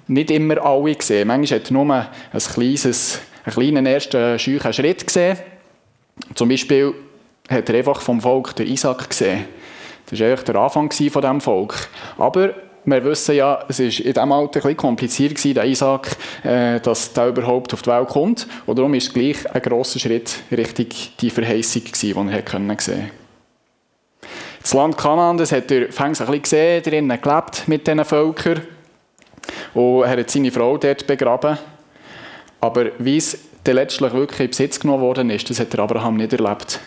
nicht 0.09 0.31
immer 0.31 0.65
alle 0.65 0.95
gesehen. 0.95 1.29
Manchmal 1.29 1.61
hat 1.61 1.71
er 1.71 1.73
nur 1.73 1.95
ein 1.95 2.09
kleines, 2.33 3.21
einen 3.45 3.55
kleinen 3.55 3.87
ersten 3.87 4.39
scheuchen 4.39 4.73
Schritt 4.73 5.07
gesehen. 5.07 5.39
Zum 6.35 6.49
Beispiel 6.49 6.95
hat 7.49 7.69
er 7.69 7.77
einfach 7.77 8.01
vom 8.01 8.21
Volk 8.21 8.57
den 8.57 8.67
Isaac 8.67 9.09
gesehen. 9.09 9.45
Das 10.09 10.19
war 10.19 10.27
eigentlich 10.29 10.45
der 10.45 10.57
Anfang 10.57 10.91
von 10.91 11.23
diesem 11.23 11.41
Volk. 11.41 11.89
Aber 12.19 12.55
wir 12.87 13.05
wissen 13.05 13.35
ja, 13.35 13.65
es 13.69 13.81
war 13.81 13.87
in 13.87 13.93
diesem 13.93 14.33
Alter 14.33 14.65
ein 14.65 14.77
kompliziert, 14.77 15.35
gewesen, 15.35 15.55
der 15.55 15.65
Isaac, 15.65 16.17
äh, 16.45 16.81
dass 16.81 17.13
der 17.13 17.29
überhaupt 17.29 17.75
auf 17.75 17.83
die 17.83 17.91
Welt 17.91 18.09
kommt. 18.09 18.47
Und 18.65 18.79
darum 18.79 18.95
ist 18.95 19.09
es 19.09 19.13
gleich 19.13 19.55
ein 19.55 19.61
grosser 19.61 19.99
Schritt 19.99 20.37
Richtung 20.53 20.87
die 21.21 21.31
Verheißung, 21.31 21.83
gewesen, 21.85 22.29
die 22.29 22.35
er 22.35 22.43
können 22.43 22.79
sehen 22.79 23.11
Das 24.63 24.73
Land 24.73 24.97
Kanaan, 24.97 25.37
das 25.37 25.51
hat 25.51 25.71
er 25.73 25.93
fängs 25.93 26.21
ein 26.21 26.27
bisschen 26.27 26.43
gesehen, 26.43 26.83
drinnen 26.85 27.21
gelebt 27.21 27.67
mit 27.67 27.87
diesen 27.87 28.05
Völkern. 28.05 28.63
Und 29.75 30.05
er 30.05 30.21
hat 30.21 30.31
seine 30.31 30.53
Frau 30.53 30.79
dort 30.79 31.07
begraben. 31.09 31.59
Aber 32.61 32.87
wie 32.99 33.17
es 33.17 33.37
dann 33.65 33.75
letztlich 33.75 34.13
wirklich 34.13 34.41
in 34.41 34.51
Besitz 34.51 34.79
genommen 34.79 35.03
worden 35.03 35.31
ist, 35.31 35.51
das 35.51 35.59
hat 35.59 35.77
Abraham 35.77 36.17
nicht 36.17 36.33
erlebt. 36.33 36.79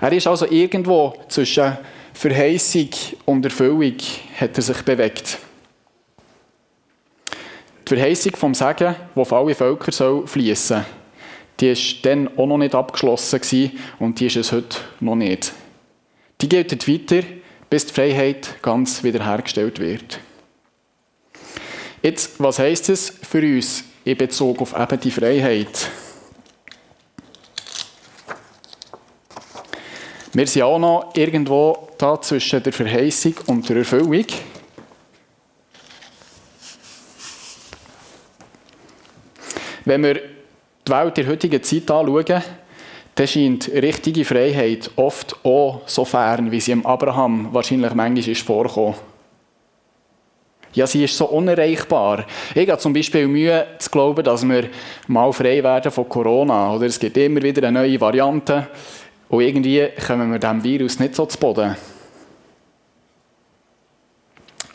Er 0.00 0.12
ist 0.12 0.26
also 0.26 0.46
irgendwo 0.46 1.14
zwischen 1.28 1.76
Verheißung 2.12 2.90
und 3.24 3.44
Erfüllung 3.44 3.96
hat 4.38 4.56
er 4.56 4.62
sich 4.62 4.82
bewegt. 4.82 5.38
Die 7.88 7.94
Verheißung 7.96 8.36
vom 8.36 8.54
Segen, 8.54 8.94
wo 9.14 9.22
auf 9.22 9.32
alle 9.32 9.54
Völker 9.54 9.90
soll 9.90 10.26
fließen, 10.26 10.84
die 11.58 11.70
ist 11.70 12.04
dann 12.04 12.28
auch 12.38 12.46
noch 12.46 12.58
nicht 12.58 12.74
abgeschlossen 12.74 13.72
und 13.98 14.18
die 14.18 14.26
ist 14.26 14.36
es 14.36 14.52
heute 14.52 14.78
noch 15.00 15.16
nicht. 15.16 15.52
Die 16.40 16.48
gilt 16.48 16.88
weiter, 16.88 17.26
bis 17.68 17.86
die 17.86 17.92
Freiheit 17.92 18.62
ganz 18.62 19.02
wiederhergestellt 19.02 19.78
wird. 19.78 20.20
Jetzt, 22.02 22.40
was 22.40 22.58
heißt 22.58 22.88
es 22.88 23.10
für 23.10 23.42
uns 23.42 23.84
in 24.04 24.16
Bezug 24.16 24.62
auf 24.62 24.74
eben 24.78 25.00
die 25.00 25.10
Freiheit? 25.10 25.90
Wir 30.32 30.46
sind 30.46 30.62
auch 30.62 30.78
noch 30.78 31.14
irgendwo 31.14 31.89
da 32.00 32.20
zwischen 32.20 32.62
der 32.62 32.72
Verheißung 32.72 33.34
und 33.46 33.68
der 33.68 33.76
Erfüllung. 33.76 34.24
Wenn 39.84 40.02
wir 40.02 40.14
die 40.14 40.92
Welt 40.92 41.16
der 41.16 41.26
heutigen 41.26 41.62
Zeit 41.62 41.90
anschauen, 41.90 42.42
dann 43.14 43.26
scheint 43.26 43.68
richtige 43.68 44.24
Freiheit 44.24 44.90
oft 44.96 45.36
auch 45.44 45.82
so 45.86 46.04
fern, 46.04 46.50
wie 46.50 46.60
sie 46.60 46.72
dem 46.72 46.86
Abraham 46.86 47.48
wahrscheinlich 47.52 47.94
manchmal 47.94 48.28
ist 48.28 48.42
vorgekommen. 48.42 48.94
Ja, 50.72 50.86
sie 50.86 51.04
ist 51.04 51.16
so 51.16 51.26
unerreichbar. 51.26 52.24
Ich 52.54 52.68
habe 52.70 52.80
zum 52.80 52.92
Beispiel 52.92 53.26
Mühe 53.26 53.66
zu 53.78 53.90
glauben, 53.90 54.22
dass 54.22 54.48
wir 54.48 54.70
mal 55.08 55.32
frei 55.32 55.62
werden 55.62 55.90
von 55.90 56.08
Corona. 56.08 56.72
Oder 56.72 56.86
es 56.86 57.00
gibt 57.00 57.16
immer 57.16 57.42
wieder 57.42 57.66
eine 57.66 57.80
neue 57.80 58.00
Variante. 58.00 58.68
Und 59.28 59.40
irgendwie 59.42 59.88
kommen 60.06 60.30
wir 60.30 60.38
diesem 60.38 60.62
Virus 60.62 61.00
nicht 61.00 61.16
so 61.16 61.26
zu 61.26 61.38
Boden. 61.38 61.76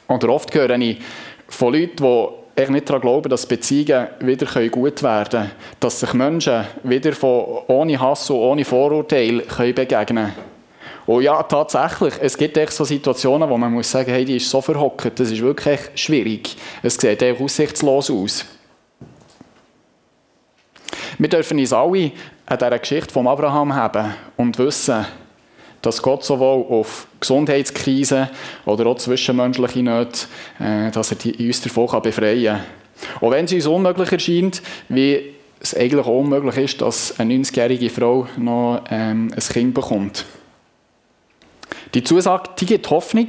Oder 0.07 0.29
oft 0.29 0.53
höre 0.53 0.77
ich 0.77 0.99
von 1.47 1.73
Leuten, 1.73 1.97
die 1.97 2.61
echt 2.61 2.71
nicht 2.71 2.89
daran 2.89 3.01
glauben, 3.01 3.29
dass 3.29 3.45
Beziehungen 3.45 4.07
wieder 4.19 4.69
gut 4.69 5.03
werden 5.03 5.29
können. 5.29 5.51
Dass 5.79 5.99
sich 5.99 6.13
Menschen 6.13 6.65
wieder 6.83 7.13
von, 7.13 7.63
ohne 7.67 7.99
Hass 7.99 8.29
und 8.29 8.37
ohne 8.37 8.65
Vorurteil 8.65 9.41
begegnen 9.41 10.05
können. 10.05 10.33
Und 11.05 11.21
ja, 11.21 11.43
tatsächlich, 11.43 12.15
es 12.19 12.35
gibt 12.35 12.57
echt 12.57 12.71
so 12.71 12.83
Situationen, 12.83 13.47
wo 13.47 13.57
man 13.57 13.71
muss 13.71 13.91
sagen, 13.91 14.09
hey, 14.11 14.25
die 14.25 14.37
ist 14.37 14.49
so 14.49 14.59
verhockt, 14.59 15.19
das 15.19 15.29
ist 15.29 15.41
wirklich 15.41 15.79
schwierig. 15.93 16.55
Es 16.81 16.95
sieht 16.95 17.21
echt 17.21 17.39
aussichtslos 17.39 18.09
aus. 18.09 18.45
Wir 21.17 21.29
dürfen 21.29 21.59
uns 21.59 21.71
alle 21.71 22.11
an 22.47 22.57
dieser 22.57 22.79
Geschichte 22.79 23.13
von 23.13 23.27
Abraham 23.27 23.73
haben 23.73 24.15
und 24.35 24.57
wissen, 24.57 25.05
dass 25.85 26.01
Gott 26.01 26.23
sowohl 26.23 26.65
auf 26.69 27.07
Gesundheitskrisen 27.19 28.29
oder 28.65 28.87
auch 28.87 28.97
zwischenmenschliche 28.97 29.83
Nöte, 29.83 30.27
äh, 30.59 30.91
dass 30.91 31.11
er 31.11 31.39
uns 31.39 31.61
davon 31.61 32.01
befreien 32.01 32.45
kann. 32.45 32.63
Auch 33.21 33.31
wenn 33.31 33.45
es 33.45 33.53
uns 33.53 33.67
unmöglich 33.67 34.11
erscheint, 34.11 34.61
wie 34.89 35.35
es 35.59 35.75
eigentlich 35.75 36.05
auch 36.05 36.19
unmöglich 36.19 36.57
ist, 36.57 36.81
dass 36.81 37.19
eine 37.19 37.33
90-jährige 37.35 37.89
Frau 37.89 38.27
noch 38.37 38.83
ähm, 38.89 39.31
ein 39.35 39.39
Kind 39.39 39.73
bekommt. 39.73 40.25
Die 41.93 42.03
Zusage 42.03 42.49
die 42.59 42.65
gibt 42.65 42.89
Hoffnung. 42.89 43.27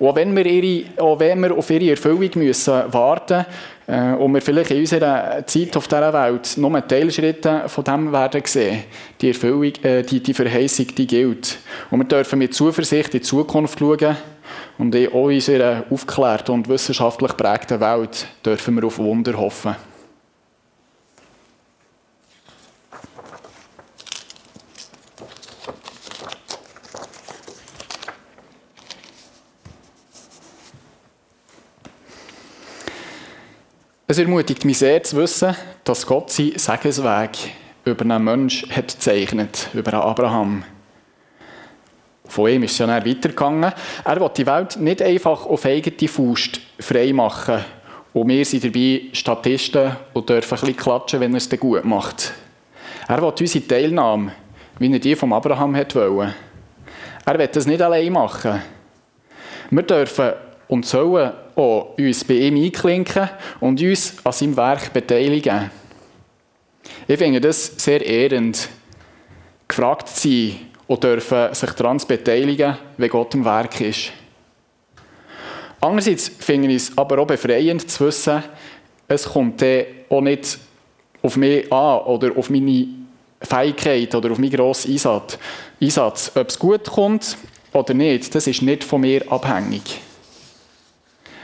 Auch 0.00 0.16
wenn 0.16 0.34
wir, 0.34 0.46
ihre, 0.46 1.00
auch 1.00 1.20
wenn 1.20 1.40
wir 1.40 1.56
auf 1.56 1.68
ihre 1.70 1.90
Erfüllung 1.90 2.30
müssen 2.36 2.92
warten 2.92 3.44
müssen 3.44 3.46
äh, 3.86 4.14
und 4.14 4.32
wir 4.32 4.40
vielleicht 4.40 4.70
in 4.70 4.80
unserer 4.80 5.46
Zeit 5.46 5.76
auf 5.76 5.88
dieser 5.88 6.12
Welt 6.12 6.56
nur 6.56 6.86
Teilschritte 6.86 7.64
von 7.66 7.84
dem 7.84 8.12
werden 8.12 8.42
sehen, 8.44 8.84
die, 9.20 9.28
Erfüllung, 9.28 9.72
äh, 9.82 10.02
die, 10.02 10.22
die 10.22 10.34
Verheißung, 10.34 10.86
die 10.96 11.06
gilt. 11.06 11.58
Und 11.90 12.00
wir 12.00 12.06
dürfen 12.06 12.38
mit 12.38 12.54
Zuversicht 12.54 13.14
in 13.14 13.20
die 13.20 13.26
Zukunft 13.26 13.78
schauen 13.78 14.16
und 14.78 14.94
in 14.94 15.08
unserer 15.08 15.84
aufgeklärten 15.90 16.54
und 16.54 16.68
wissenschaftlich 16.68 17.36
prägten 17.36 17.80
Welt 17.80 18.26
dürfen 18.44 18.76
wir 18.76 18.84
auf 18.84 18.98
Wunder 18.98 19.38
hoffen. 19.38 19.76
Es 34.10 34.18
ermutigt 34.18 34.64
mich 34.64 34.78
sehr 34.78 35.00
zu 35.04 35.18
wissen, 35.18 35.54
dass 35.84 36.04
Gott 36.04 36.32
seinen 36.32 36.58
Segensweg 36.58 37.30
über 37.84 38.00
einen 38.00 38.24
Menschen 38.24 38.68
hat 38.74 38.88
gezeichnet, 38.88 39.68
über 39.72 39.92
Abraham. 40.04 40.64
Von 42.24 42.50
ihm 42.50 42.64
ist 42.64 42.72
es 42.72 42.78
ja 42.78 42.88
dann 42.88 43.06
weitergegangen. 43.06 43.72
Er 44.04 44.20
will 44.20 44.30
die 44.36 44.46
Welt 44.48 44.78
nicht 44.78 45.00
einfach 45.00 45.46
auf 45.46 45.64
eigene 45.64 46.08
Faust 46.08 46.60
frei 46.80 47.12
machen. 47.12 47.64
Und 48.12 48.26
wir 48.26 48.44
sind 48.44 48.64
dabei 48.64 49.02
Statisten 49.12 49.94
und 50.12 50.28
dürfen 50.28 50.54
ein 50.54 50.60
bisschen 50.60 50.76
klatschen, 50.76 51.20
wenn 51.20 51.34
er 51.34 51.36
es 51.38 51.48
dann 51.48 51.60
gut 51.60 51.84
macht. 51.84 52.32
Er 53.06 53.22
will 53.22 53.32
unsere 53.38 53.64
Teilnahme, 53.64 54.32
wie 54.80 54.92
er 54.92 54.98
die 54.98 55.14
von 55.14 55.32
Abraham 55.32 55.76
wollte. 55.76 56.34
Er 57.26 57.38
will 57.38 57.46
das 57.46 57.64
nicht 57.64 57.80
allein 57.80 58.12
machen. 58.12 58.60
Wir 59.70 59.84
dürfen 59.84 60.32
und 60.70 60.86
sollen 60.86 61.32
auch 61.56 61.98
uns 61.98 62.24
bei 62.24 62.34
ihm 62.34 62.56
einklinken 62.56 63.28
und 63.58 63.82
uns 63.82 64.14
an 64.24 64.32
seinem 64.32 64.56
Werk 64.56 64.92
beteiligen. 64.92 65.70
Ich 67.08 67.18
finde 67.18 67.40
das 67.40 67.72
sehr 67.76 68.04
ehrend, 68.06 68.68
gefragt 69.66 70.08
zu 70.08 70.28
sein 70.28 70.56
und 70.86 71.02
dürfen 71.02 71.52
sich 71.54 71.70
daran 71.70 72.00
beteiligen, 72.06 72.78
wenn 72.96 73.10
Gott 73.10 73.34
im 73.34 73.44
Werk 73.44 73.80
ist. 73.80 74.12
Andererseits 75.80 76.30
finde 76.38 76.68
ich 76.68 76.76
es 76.76 76.96
aber 76.96 77.18
auch 77.18 77.26
befreiend 77.26 77.90
zu 77.90 78.06
wissen, 78.06 78.42
es 79.08 79.24
kommt 79.24 79.64
auch 80.08 80.20
nicht 80.20 80.58
auf 81.20 81.36
mich 81.36 81.72
an 81.72 82.00
oder 82.02 82.36
auf 82.36 82.48
meine 82.48 82.86
Fähigkeit 83.42 84.14
oder 84.14 84.30
auf 84.30 84.38
meinen 84.38 84.52
grossen. 84.52 84.92
Einsatz. 85.80 86.30
Ob 86.36 86.48
es 86.48 86.58
gut 86.58 86.84
kommt 86.84 87.36
oder 87.72 87.92
nicht, 87.92 88.32
das 88.32 88.46
ist 88.46 88.62
nicht 88.62 88.84
von 88.84 89.00
mir 89.00 89.30
abhängig. 89.32 90.00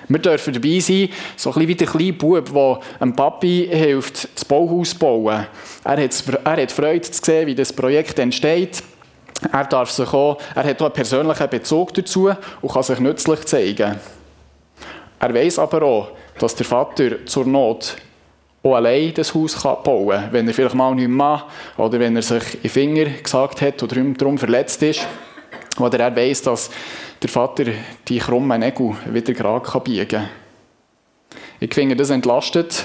Wir 0.09 0.19
dürfen 0.19 0.53
dabei 0.53 0.79
sein, 0.79 1.09
so 1.37 1.51
ein 1.51 1.55
bisschen 1.55 1.69
wie 1.69 1.75
der 1.75 1.87
kleine 1.87 2.13
Bub, 2.13 2.53
der 2.53 2.81
einem 3.01 3.17
Papi 3.17 3.69
hilft, 3.71 4.29
das 4.35 4.45
Bauhaus 4.45 4.91
zu 4.91 4.99
bauen. 4.99 5.47
Er 5.85 6.05
hat, 6.05 6.25
er 6.45 6.63
hat 6.63 6.73
Freude 6.73 7.01
zu 7.03 7.25
sehen, 7.25 7.47
wie 7.47 7.55
das 7.55 7.73
Projekt 7.73 8.19
entsteht. 8.19 8.83
Er, 9.53 9.65
darf 9.65 9.91
sich 9.91 10.13
auch, 10.13 10.39
er 10.55 10.65
hat 10.65 10.81
auch 10.81 10.87
einen 10.87 10.95
persönlichen 10.95 11.51
Bezug 11.51 11.93
dazu 11.95 12.31
und 12.63 12.73
kann 12.73 12.83
sich 12.83 13.01
nützlich 13.01 13.45
zeigen. 13.45 13.97
Er 15.19 15.35
weiß 15.35 15.59
aber 15.59 15.83
auch, 15.83 16.09
dass 16.39 16.55
der 16.55 16.67
Vater 16.67 17.25
zur 17.27 17.45
Not 17.45 17.97
auch 18.63 18.75
allein 18.75 19.15
das 19.15 19.35
Haus 19.35 19.61
bauen 19.63 20.09
kann, 20.09 20.33
wenn 20.33 20.49
er 20.49 20.55
vielleicht 20.55 20.75
mal 20.75 20.95
nicht 20.95 21.09
mehr 21.09 21.45
oder 21.77 21.99
wenn 21.99 22.17
er 22.17 22.23
sich 22.23 22.55
in 22.55 22.63
den 22.63 22.71
Finger 22.71 23.05
gesagt 23.05 23.63
hat 23.63 23.83
oder 23.83 23.97
darum 23.97 24.39
verletzt 24.39 24.83
ist. 24.83 25.07
Oder 25.79 26.01
er 26.01 26.17
weiß, 26.17 26.43
dass 26.43 26.71
der 27.23 27.29
Vater 27.29 27.65
die 28.09 28.19
krummen 28.19 28.61
Nägel 28.61 28.97
wieder 29.13 29.33
gerade 29.33 29.81
biegen 29.81 30.09
kann. 30.09 30.29
Ich 31.61 31.75
finde, 31.75 31.97
das 31.97 32.11
entlastet 32.11 32.85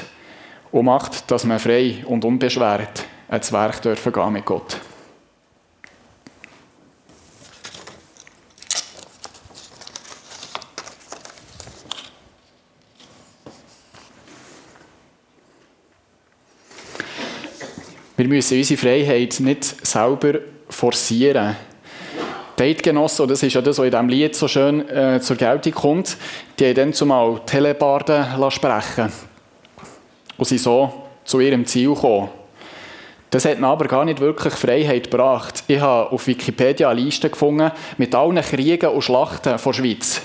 und 0.71 0.85
macht, 0.85 1.29
dass 1.29 1.43
man 1.43 1.59
frei 1.59 2.03
und 2.05 2.25
unbeschwert 2.25 3.05
ins 3.29 3.51
Werk 3.51 3.81
dürfen 3.81 4.11
gehen 4.11 4.33
mit 4.33 4.45
Gott. 4.45 4.77
Wir 18.21 18.27
müssen 18.27 18.57
unsere 18.59 18.79
Freiheit 18.79 19.39
nicht 19.39 19.63
selber 19.63 20.39
forcieren. 20.69 21.55
Die 22.57 22.63
Eidgenossen, 22.63 23.27
das 23.27 23.43
ist 23.43 23.53
ja 23.53 23.61
das, 23.61 23.77
was 23.77 23.85
in 23.85 23.91
diesem 23.91 24.09
Lied 24.09 24.35
so 24.35 24.47
schön 24.47 24.87
äh, 24.89 25.19
zur 25.21 25.35
Geltung 25.35 25.73
kommt, 25.73 26.17
die 26.59 26.65
haben 26.65 26.75
dann 26.75 26.93
zumal 26.93 27.41
Telebarden 27.45 28.51
sprechen 28.51 29.11
und 30.37 30.45
sind 30.45 30.59
so 30.59 30.91
zu 31.23 31.39
ihrem 31.39 31.65
Ziel 31.65 31.93
gekommen. 31.93 32.29
Das 33.29 33.45
hat 33.45 33.63
aber 33.63 33.85
gar 33.87 34.03
nicht 34.03 34.19
wirklich 34.19 34.53
Freiheit 34.53 35.09
gebracht. 35.09 35.63
Ich 35.67 35.79
habe 35.79 36.11
auf 36.11 36.27
Wikipedia 36.27 36.89
eine 36.89 36.99
Liste 36.99 37.29
gefunden 37.29 37.71
mit 37.97 38.13
allen 38.13 38.41
Kriegen 38.41 38.89
und 38.89 39.01
Schlachten 39.01 39.57
der 39.57 39.73
Schweiz. 39.73 40.21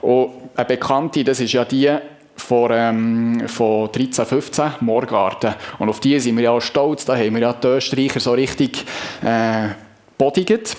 Und 0.00 0.30
eine 0.54 0.64
bekannte, 0.64 1.24
das 1.24 1.40
ist 1.40 1.52
ja 1.52 1.64
die 1.64 1.92
von, 2.36 2.70
ähm, 2.72 3.48
von 3.48 3.86
1315, 3.86 4.74
Morgarten. 4.80 5.54
Und 5.80 5.88
auf 5.88 5.98
die 5.98 6.20
sind 6.20 6.36
wir 6.36 6.44
ja 6.44 6.50
auch 6.52 6.60
stolz, 6.60 7.04
da 7.04 7.16
haben 7.16 7.34
wir 7.34 7.42
ja 7.42 7.52
die 7.52 7.66
Österreicher 7.66 8.20
so 8.20 8.32
richtig 8.32 8.84
äh, 9.24 9.70
bodigt. 10.16 10.76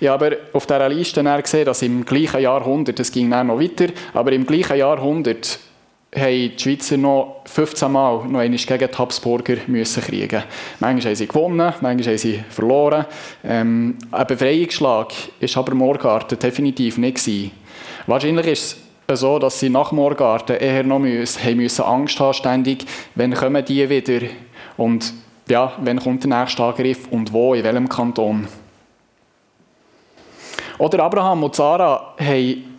Ich 0.00 0.08
habe 0.08 0.38
auf 0.52 0.66
dieser 0.66 0.88
Liste 0.88 1.22
gesehen, 1.22 1.64
dass 1.64 1.82
im 1.82 2.04
gleichen 2.04 2.40
Jahrhundert, 2.40 2.98
das 2.98 3.12
ging 3.12 3.30
dann 3.30 3.48
noch 3.48 3.60
weiter, 3.60 3.86
aber 4.14 4.32
im 4.32 4.46
gleichen 4.46 4.76
Jahrhundert 4.76 5.58
haben 6.14 6.30
die 6.30 6.58
Schweizer 6.58 6.96
noch 6.96 7.42
15 7.44 7.92
Mal 7.92 8.24
noch 8.26 8.40
einmal 8.40 8.58
gegen 8.58 8.88
die 8.90 8.98
Habsburger 8.98 9.56
müssen 9.66 10.02
kriegen. 10.02 10.42
Manchmal 10.80 11.10
haben 11.10 11.16
sie 11.16 11.26
gewonnen, 11.26 11.74
manchmal 11.80 11.94
haben 11.94 12.18
sie 12.18 12.42
verloren. 12.48 13.06
Ähm, 13.44 13.96
ein 14.10 14.26
Befreiungsschlag 14.26 15.12
war 15.40 15.56
aber 15.56 15.74
Morgarten 15.74 16.38
definitiv 16.38 16.98
nicht. 16.98 17.16
Gewesen. 17.16 17.50
Wahrscheinlich 18.06 18.46
ist 18.46 18.76
es 19.06 19.20
so, 19.20 19.38
dass 19.38 19.60
sie 19.60 19.68
nach 19.68 19.92
Morgarten 19.92 20.56
eher 20.56 20.84
noch 20.84 20.98
müssen, 20.98 21.42
haben 21.42 21.56
müssen 21.56 21.82
Angst 21.82 22.18
haben 22.18 22.34
ständig, 22.34 22.86
wenn 23.14 23.34
kommen 23.34 23.64
die 23.64 23.88
wieder 23.88 24.26
und 24.76 25.12
ja, 25.48 25.72
wenn 25.82 26.00
kommt 26.00 26.24
der 26.24 26.40
nächste 26.40 26.62
Angriff 26.64 27.06
und 27.10 27.32
wo, 27.32 27.54
in 27.54 27.62
welchem 27.62 27.88
Kanton. 27.88 28.48
Oder 30.78 31.04
Abraham 31.04 31.44
und 31.44 31.54
Sarah 31.54 32.14
haben 32.18 32.78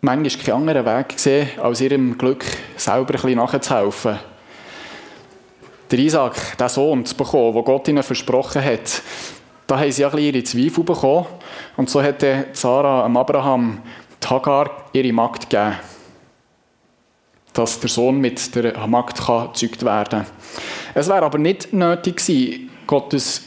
manchmal 0.00 0.44
keinen 0.44 0.68
anderen 0.68 0.86
Weg 0.86 1.10
gesehen, 1.10 1.48
als 1.60 1.80
ihrem 1.80 2.16
Glück 2.16 2.44
selber 2.76 3.14
ein 3.14 3.20
bisschen 3.20 3.36
nachzuhelfen. 3.36 4.18
Der 5.90 5.98
Isaac, 5.98 6.56
der 6.58 6.68
Sohn 6.70 7.04
zu 7.04 7.14
bekommen, 7.14 7.54
den 7.54 7.64
Gott 7.64 7.88
ihnen 7.88 8.02
versprochen 8.02 8.64
hat, 8.64 9.02
da 9.66 9.78
haben 9.78 9.92
sie 9.92 10.04
ein 10.04 10.10
bisschen 10.10 10.34
ihre 10.34 10.44
Zweifel 10.44 10.84
bekommen. 10.84 11.26
Und 11.76 11.90
so 11.90 12.02
hat 12.02 12.24
Sarah 12.52 13.04
am 13.04 13.16
Abraham 13.16 13.82
die 14.22 14.28
Hagar 14.28 14.70
ihre 14.92 15.12
Magd 15.12 15.50
gegeben. 15.50 15.76
Dass 17.52 17.78
der 17.78 17.90
Sohn 17.90 18.18
mit 18.18 18.54
der 18.54 18.86
Magd 18.86 19.18
gezeugt 19.18 19.84
werden 19.84 20.24
kann. 20.24 20.26
Es 20.94 21.08
wäre 21.08 21.24
aber 21.24 21.38
nicht 21.38 21.72
nötig 21.74 22.16
gewesen, 22.16 22.70
Gottes 22.86 23.42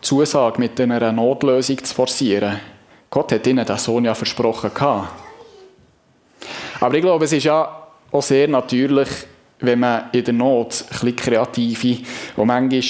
Zusage 0.00 0.58
mit 0.58 0.80
einer 0.80 1.12
Notlösung 1.12 1.82
zu 1.82 1.94
forcieren. 1.94 2.60
Gott 3.14 3.30
hat 3.30 3.46
ihnen 3.46 3.64
den 3.64 3.78
Sohn 3.78 4.04
ja 4.06 4.12
versprochen. 4.12 4.72
Aber 6.80 6.94
ich 6.96 7.00
glaube, 7.00 7.24
es 7.26 7.32
ist 7.32 7.44
ja 7.44 7.86
auch 8.10 8.22
sehr 8.22 8.48
natürlich, 8.48 9.08
wenn 9.60 9.78
man 9.78 10.10
in 10.10 10.24
der 10.24 10.34
Not 10.34 10.84
ein 11.00 11.14
kreative 11.14 11.98
und 12.34 12.48
manchmal 12.48 12.82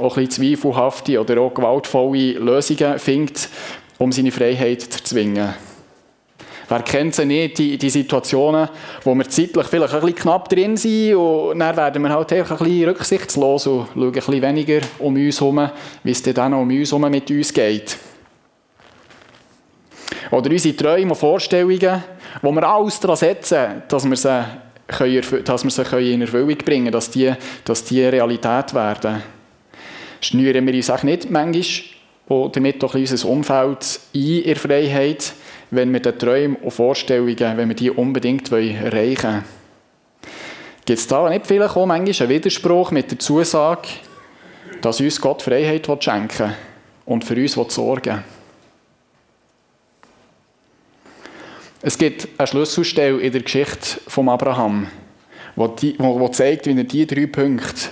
auch 0.00 0.16
ein 0.16 0.28
zweifelhafte 0.28 1.20
oder 1.20 1.40
auch 1.40 1.54
gewaltvolle 1.54 2.32
Lösungen 2.32 2.98
findet, 2.98 3.48
um 3.98 4.10
seine 4.10 4.32
Freiheit 4.32 4.82
zu 4.82 4.98
erzwingen. 4.98 5.54
Wer 6.68 6.82
kennt 6.82 7.14
sie 7.14 7.24
nicht, 7.24 7.58
die, 7.58 7.78
die 7.78 7.88
Situationen, 7.90 8.68
wo 9.04 9.14
wir 9.14 9.28
zeitlich 9.28 9.68
vielleicht 9.68 9.94
ein 9.94 10.00
bisschen 10.00 10.16
knapp 10.16 10.48
drin 10.48 10.76
sind 10.76 11.14
und 11.14 11.60
dann 11.60 11.76
werden 11.76 12.02
wir 12.02 12.10
halt 12.10 12.32
einfach 12.32 12.60
ein 12.60 12.66
bisschen 12.66 12.88
rücksichtslos 12.88 13.68
und 13.68 13.86
schauen 13.94 14.06
ein 14.06 14.12
bisschen 14.12 14.42
weniger 14.42 14.80
um 14.98 15.14
uns 15.14 15.40
herum, 15.40 15.70
wie 16.02 16.10
es 16.10 16.20
dann 16.20 16.52
um 16.52 16.68
uns 16.68 16.90
herum 16.90 17.08
mit 17.08 17.30
uns 17.30 17.54
geht. 17.54 17.96
Oder 20.30 20.50
unsere 20.50 20.76
Träume 20.76 21.12
und 21.12 21.18
Vorstellungen, 21.18 22.02
wo 22.42 22.52
wir 22.52 22.68
alles 22.68 23.00
daran 23.00 23.16
setzen, 23.16 23.82
dass 23.88 24.08
wir 24.08 24.16
sie, 24.16 24.44
können, 24.86 25.44
dass 25.44 25.64
wir 25.64 25.70
sie 25.70 26.12
in 26.12 26.22
Erfüllung 26.22 26.56
bringen 26.58 26.92
dass 26.92 27.10
die, 27.10 27.32
dass 27.64 27.84
die 27.84 28.04
Realität 28.04 28.74
werden. 28.74 29.22
Schnüren 30.20 30.66
wir 30.66 30.74
uns 30.74 30.90
auch 30.90 31.02
nicht 31.02 31.30
manchmal 31.30 31.62
damit 32.52 32.82
doch 32.82 32.94
unser 32.94 33.28
Umfeld 33.28 34.00
ein 34.14 34.20
in 34.20 34.56
Freiheit, 34.56 35.32
wenn 35.70 35.92
wir 35.92 36.00
die 36.00 36.12
Träume 36.12 36.56
und 36.58 36.70
Vorstellungen, 36.70 37.56
wenn 37.56 37.68
wir 37.68 37.76
die 37.76 37.90
unbedingt 37.90 38.50
erreichen 38.52 39.22
wollen. 39.22 39.44
Gibt 40.84 40.98
es 40.98 41.06
da 41.06 41.28
nicht 41.28 41.46
vielleicht 41.46 41.76
auch 41.76 41.86
manchmal 41.86 42.28
einen 42.28 42.36
Widerspruch 42.36 42.90
mit 42.90 43.10
der 43.10 43.18
Zusage, 43.18 43.88
dass 44.80 45.00
uns 45.00 45.20
Gott 45.20 45.42
Freiheit 45.42 45.86
schenken 46.02 46.48
will 46.48 46.54
und 47.06 47.24
für 47.24 47.36
uns 47.36 47.52
sorgen 47.52 48.14
will? 48.14 48.37
Es 51.80 51.96
gibt 51.96 52.26
eine 52.38 52.46
Schlüsselstelle 52.48 53.20
in 53.20 53.30
der 53.30 53.42
Geschichte 53.42 54.00
von 54.08 54.28
Abraham, 54.28 54.88
die, 55.80 55.96
zeigt, 56.32 56.66
wie 56.66 56.76
er 56.76 56.84
diese 56.84 57.06
drei 57.06 57.26
Punkte 57.26 57.90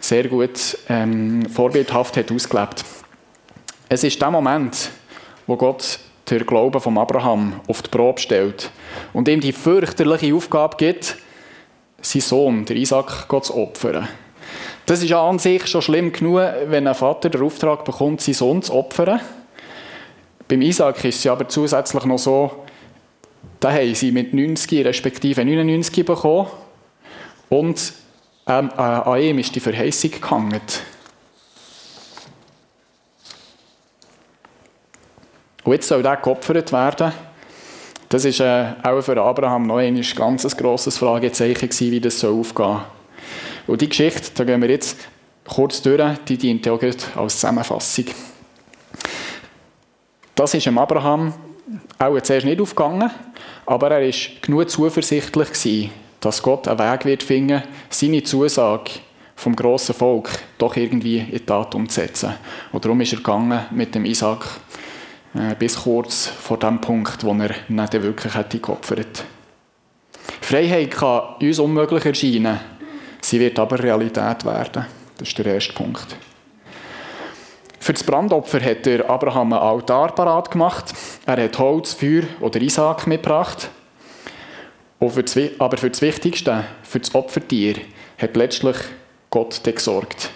sehr 0.00 0.26
gut 0.26 0.76
ähm, 0.88 1.46
vorbildhaft 1.48 2.16
hat 2.16 2.32
ausgelebt. 2.32 2.84
Es 3.88 4.02
ist 4.02 4.20
der 4.20 4.32
Moment, 4.32 4.90
wo 5.46 5.56
Gott 5.56 6.00
den 6.28 6.44
Glauben 6.44 6.80
von 6.80 6.98
Abraham 6.98 7.60
auf 7.68 7.82
die 7.82 7.90
Probe 7.90 8.20
stellt 8.20 8.70
und 9.12 9.28
ihm 9.28 9.40
die 9.40 9.52
fürchterliche 9.52 10.34
Aufgabe 10.34 10.76
gibt, 10.76 11.16
seinen 12.00 12.22
Sohn, 12.22 12.64
der 12.64 12.74
Isaac, 12.74 13.28
zu 13.44 13.56
opfern. 13.56 14.08
Das 14.86 15.00
ist 15.00 15.12
an 15.12 15.38
sich 15.38 15.68
schon 15.68 15.82
schlimm 15.82 16.12
genug, 16.12 16.40
wenn 16.66 16.88
ein 16.88 16.94
Vater 16.96 17.30
den 17.30 17.42
Auftrag 17.42 17.84
bekommt, 17.84 18.20
seinen 18.20 18.34
Sohn 18.34 18.62
zu 18.62 18.74
opfern. 18.74 19.20
Beim 20.48 20.62
Isaac 20.62 21.04
ist 21.04 21.20
es 21.20 21.26
aber 21.28 21.48
zusätzlich 21.48 22.04
noch 22.04 22.18
so, 22.18 22.61
da 23.60 23.72
haben 23.72 23.94
sie 23.94 24.12
mit 24.12 24.34
90 24.34 24.84
respektive 24.84 25.44
99 25.44 26.04
bekommen 26.04 26.48
und 27.48 27.92
ähm, 28.46 28.70
äh, 28.76 28.80
an 28.80 29.20
ihm 29.20 29.38
ist 29.38 29.54
die 29.54 29.60
Verheißung 29.60 30.10
gehangen. 30.10 30.60
Und 35.64 35.72
jetzt 35.72 35.86
soll 35.86 36.02
der 36.02 36.16
geopfert 36.16 36.72
werden. 36.72 37.12
Das 38.08 38.24
war 38.24 38.76
äh, 38.84 38.88
auch 38.88 39.00
für 39.00 39.20
Abraham 39.20 39.66
noch 39.66 39.76
ein 39.76 40.02
ganz 40.16 40.56
grosses 40.56 40.98
Fragezeichen 40.98 41.68
gewesen, 41.68 41.90
wie 41.92 42.00
das 42.00 42.24
aufgehen 42.24 42.66
soll. 42.66 42.80
Und 43.68 43.80
die 43.80 43.88
Geschichte, 43.88 44.32
da 44.34 44.44
gehen 44.44 44.60
wir 44.60 44.70
jetzt 44.70 44.98
kurz 45.46 45.80
durch, 45.82 46.18
die 46.26 46.36
dient 46.36 46.66
auch 46.68 46.82
als 46.82 47.34
Zusammenfassung. 47.34 48.06
Das 50.34 50.54
ist 50.54 50.66
dem 50.66 50.78
Abraham 50.78 51.32
auch 51.98 52.20
zuerst 52.20 52.46
nicht 52.46 52.60
aufgegangen. 52.60 53.10
Aber 53.66 53.90
er 53.90 54.06
war 54.06 54.14
genug 54.40 54.70
zuversichtlich, 54.70 55.90
dass 56.20 56.42
Gott 56.42 56.68
einen 56.68 56.78
Weg 56.78 57.04
wird 57.04 57.22
finden, 57.22 57.62
seine 57.90 58.22
Zusage 58.22 58.90
vom 59.36 59.56
grossen 59.56 59.94
Volk 59.94 60.30
doch 60.58 60.76
irgendwie 60.76 61.18
in 61.18 61.44
Tat 61.44 61.74
umzusetzen. 61.74 62.34
Und 62.70 62.84
darum 62.84 63.00
ist 63.00 63.12
er 63.12 63.18
gegangen 63.18 63.66
mit 63.72 63.94
dem 63.94 64.04
Isaac 64.04 64.44
äh, 65.34 65.54
bis 65.58 65.76
kurz 65.76 66.26
vor 66.26 66.58
dem 66.58 66.80
Punkt, 66.80 67.24
wo 67.24 67.32
er 67.32 67.54
nicht 67.68 67.92
wirklich 67.94 68.34
hätte 68.34 68.58
geopfert. 68.58 69.24
Freiheit 70.40 70.92
kann 70.92 71.34
uns 71.40 71.58
unmöglich 71.58 72.04
erscheinen, 72.04 72.60
sie 73.20 73.40
wird 73.40 73.58
aber 73.58 73.82
Realität 73.82 74.44
werden. 74.44 74.86
Das 75.18 75.28
ist 75.28 75.38
der 75.38 75.46
erste 75.46 75.72
Punkt. 75.72 76.16
Für 77.82 77.94
das 77.94 78.04
Brandopfer 78.04 78.60
hat 78.60 78.86
der 78.86 79.10
Abraham 79.10 79.52
einen 79.52 79.60
Altar 79.60 80.14
parat 80.14 80.52
gemacht. 80.52 80.94
Er 81.26 81.42
hat 81.42 81.58
Holz, 81.58 81.94
Feuer 81.94 82.22
oder 82.38 82.60
Isaac 82.60 83.08
mitgebracht. 83.08 83.70
Für 85.00 85.22
das, 85.24 85.36
aber 85.58 85.76
für 85.76 85.90
das 85.90 86.00
Wichtigste, 86.00 86.62
für 86.84 87.00
das 87.00 87.12
Opfertier, 87.12 87.74
hat 88.18 88.36
letztlich 88.36 88.76
Gott 89.30 89.60
gesorgt. 89.64 90.30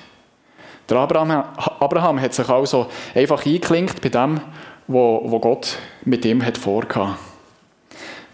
Der 0.88 0.96
Abraham, 0.96 1.44
Abraham 1.78 2.20
hat 2.20 2.34
sich 2.34 2.48
also 2.48 2.88
einfach 3.14 3.46
eingeklinkt 3.46 4.00
bei 4.00 4.08
dem, 4.08 4.40
wo, 4.88 5.20
wo 5.24 5.38
Gott 5.38 5.78
mit 6.04 6.24
ihm 6.24 6.44
hat 6.44 6.58
vorgehabt. 6.58 7.20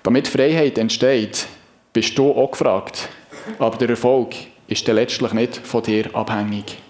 Damit 0.03 0.27
Freiheit 0.27 0.79
entsteht, 0.79 1.49
bist 1.93 2.17
du 2.17 2.31
auch 2.33 2.51
gefragt. 2.51 3.11
Aber 3.59 3.77
der 3.77 3.91
Erfolg 3.91 4.35
ist 4.69 4.89
letztlich 4.89 5.35
nicht 5.35 5.59
von 5.59 5.83
dir 5.83 6.09
abhängig. 6.17 6.82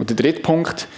Und 0.00 0.08
der 0.08 0.16
dritte 0.16 0.40
Punkt, 0.40 0.88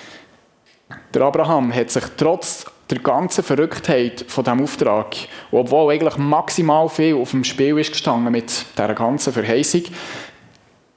der 1.12 1.22
Abraham 1.22 1.74
hat 1.74 1.90
sich 1.90 2.04
trotz 2.16 2.64
der 2.88 3.00
ganzen 3.00 3.42
Verrücktheit 3.42 4.24
von 4.28 4.44
diesem 4.44 4.62
Auftrag, 4.62 5.16
obwohl 5.50 5.92
eigentlich 5.92 6.16
maximal 6.18 6.88
viel 6.88 7.16
auf 7.16 7.32
dem 7.32 7.42
Spiel 7.42 7.76
ist 7.80 7.90
gestanden 7.90 8.30
mit 8.30 8.64
dieser 8.78 8.94
ganzen 8.94 9.32
Verheißung, 9.32 9.82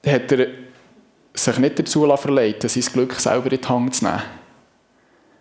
hat 0.05 0.31
er 0.31 0.49
sich 1.33 1.57
nicht 1.57 1.79
dazu 1.79 2.05
verleiten 2.15 2.69
sein 2.69 2.93
Glück 2.93 3.13
selber 3.13 3.51
in 3.51 3.59
die 3.59 3.67
Hand 3.67 3.95
zu 3.95 4.05
nehmen 4.05 4.21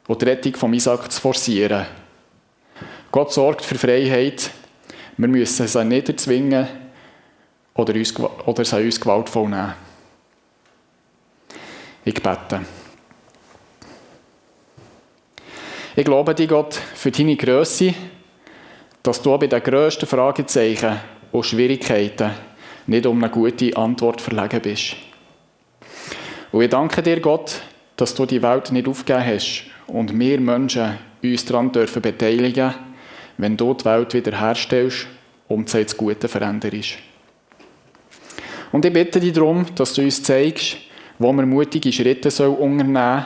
und 0.06 0.22
die 0.22 0.24
Rettung 0.24 0.56
von 0.56 0.72
Isaac 0.72 1.12
zu 1.12 1.20
forcieren. 1.20 1.84
Gott 3.12 3.30
sorgt 3.30 3.60
für 3.60 3.74
Freiheit. 3.74 4.50
Wir 5.18 5.28
müssen 5.28 5.68
sie 5.68 5.84
nicht 5.84 6.08
erzwingen 6.08 6.66
oder, 7.74 7.92
uns, 7.92 8.18
oder 8.18 8.78
uns 8.78 9.00
gewaltvoll 9.00 9.50
nehmen. 9.50 9.74
Ich 12.04 12.14
bete. 12.14 12.60
Ich 15.96 16.04
glaube 16.04 16.34
dir, 16.34 16.46
Gott, 16.46 16.74
für 16.74 17.10
deine 17.10 17.36
Größe, 17.36 17.94
dass 19.02 19.22
du 19.22 19.38
bei 19.38 19.46
den 19.46 19.62
grössten 19.62 20.06
Fragezeichen 20.06 21.00
und 21.32 21.46
Schwierigkeiten 21.46 22.32
nicht 22.86 23.06
um 23.06 23.22
eine 23.22 23.32
gute 23.32 23.76
Antwort 23.76 24.20
verlegen 24.20 24.60
bist. 24.60 24.96
Und 26.52 26.62
ich 26.62 26.70
danke 26.70 27.02
dir, 27.02 27.20
Gott, 27.20 27.62
dass 27.96 28.14
du 28.14 28.26
die 28.26 28.42
Welt 28.42 28.70
nicht 28.70 28.88
aufgegeben 28.88 29.26
hast 29.26 29.64
und 29.86 30.18
wir 30.18 30.40
Menschen 30.40 30.98
uns 31.22 31.44
daran 31.44 31.72
dürfen 31.72 32.02
beteiligen, 32.02 32.74
wenn 33.38 33.56
du 33.56 33.72
die 33.72 33.84
Welt 33.84 34.12
wiederherstellst 34.12 35.06
und 35.48 35.68
sie 35.68 35.80
ins 35.80 35.96
Gute 35.96 36.28
veränderst. 36.28 36.98
Und 38.72 38.84
ich 38.84 38.92
bitte 38.92 39.20
dich 39.20 39.32
darum, 39.32 39.66
dass 39.74 39.94
du 39.94 40.02
uns 40.02 40.22
zeigst, 40.22 40.76
wo 41.18 41.32
wir 41.32 41.46
mutige 41.46 41.92
Schritte 41.92 42.50
unternehmen 42.50 43.24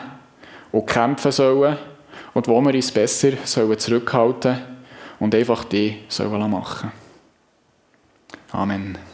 und 0.73 0.87
kämpfen 0.87 1.33
sollen 1.33 1.77
und 2.35 2.49
wo 2.49 2.61
wir 2.61 2.75
uns 2.75 2.93
besser 2.93 3.33
zurückhalten 3.45 4.55
sollen 4.55 4.77
und 5.19 5.35
einfach 5.35 5.65
die 5.65 5.99
sollen 6.09 6.51
machen. 6.51 6.93
Amen. 8.53 9.08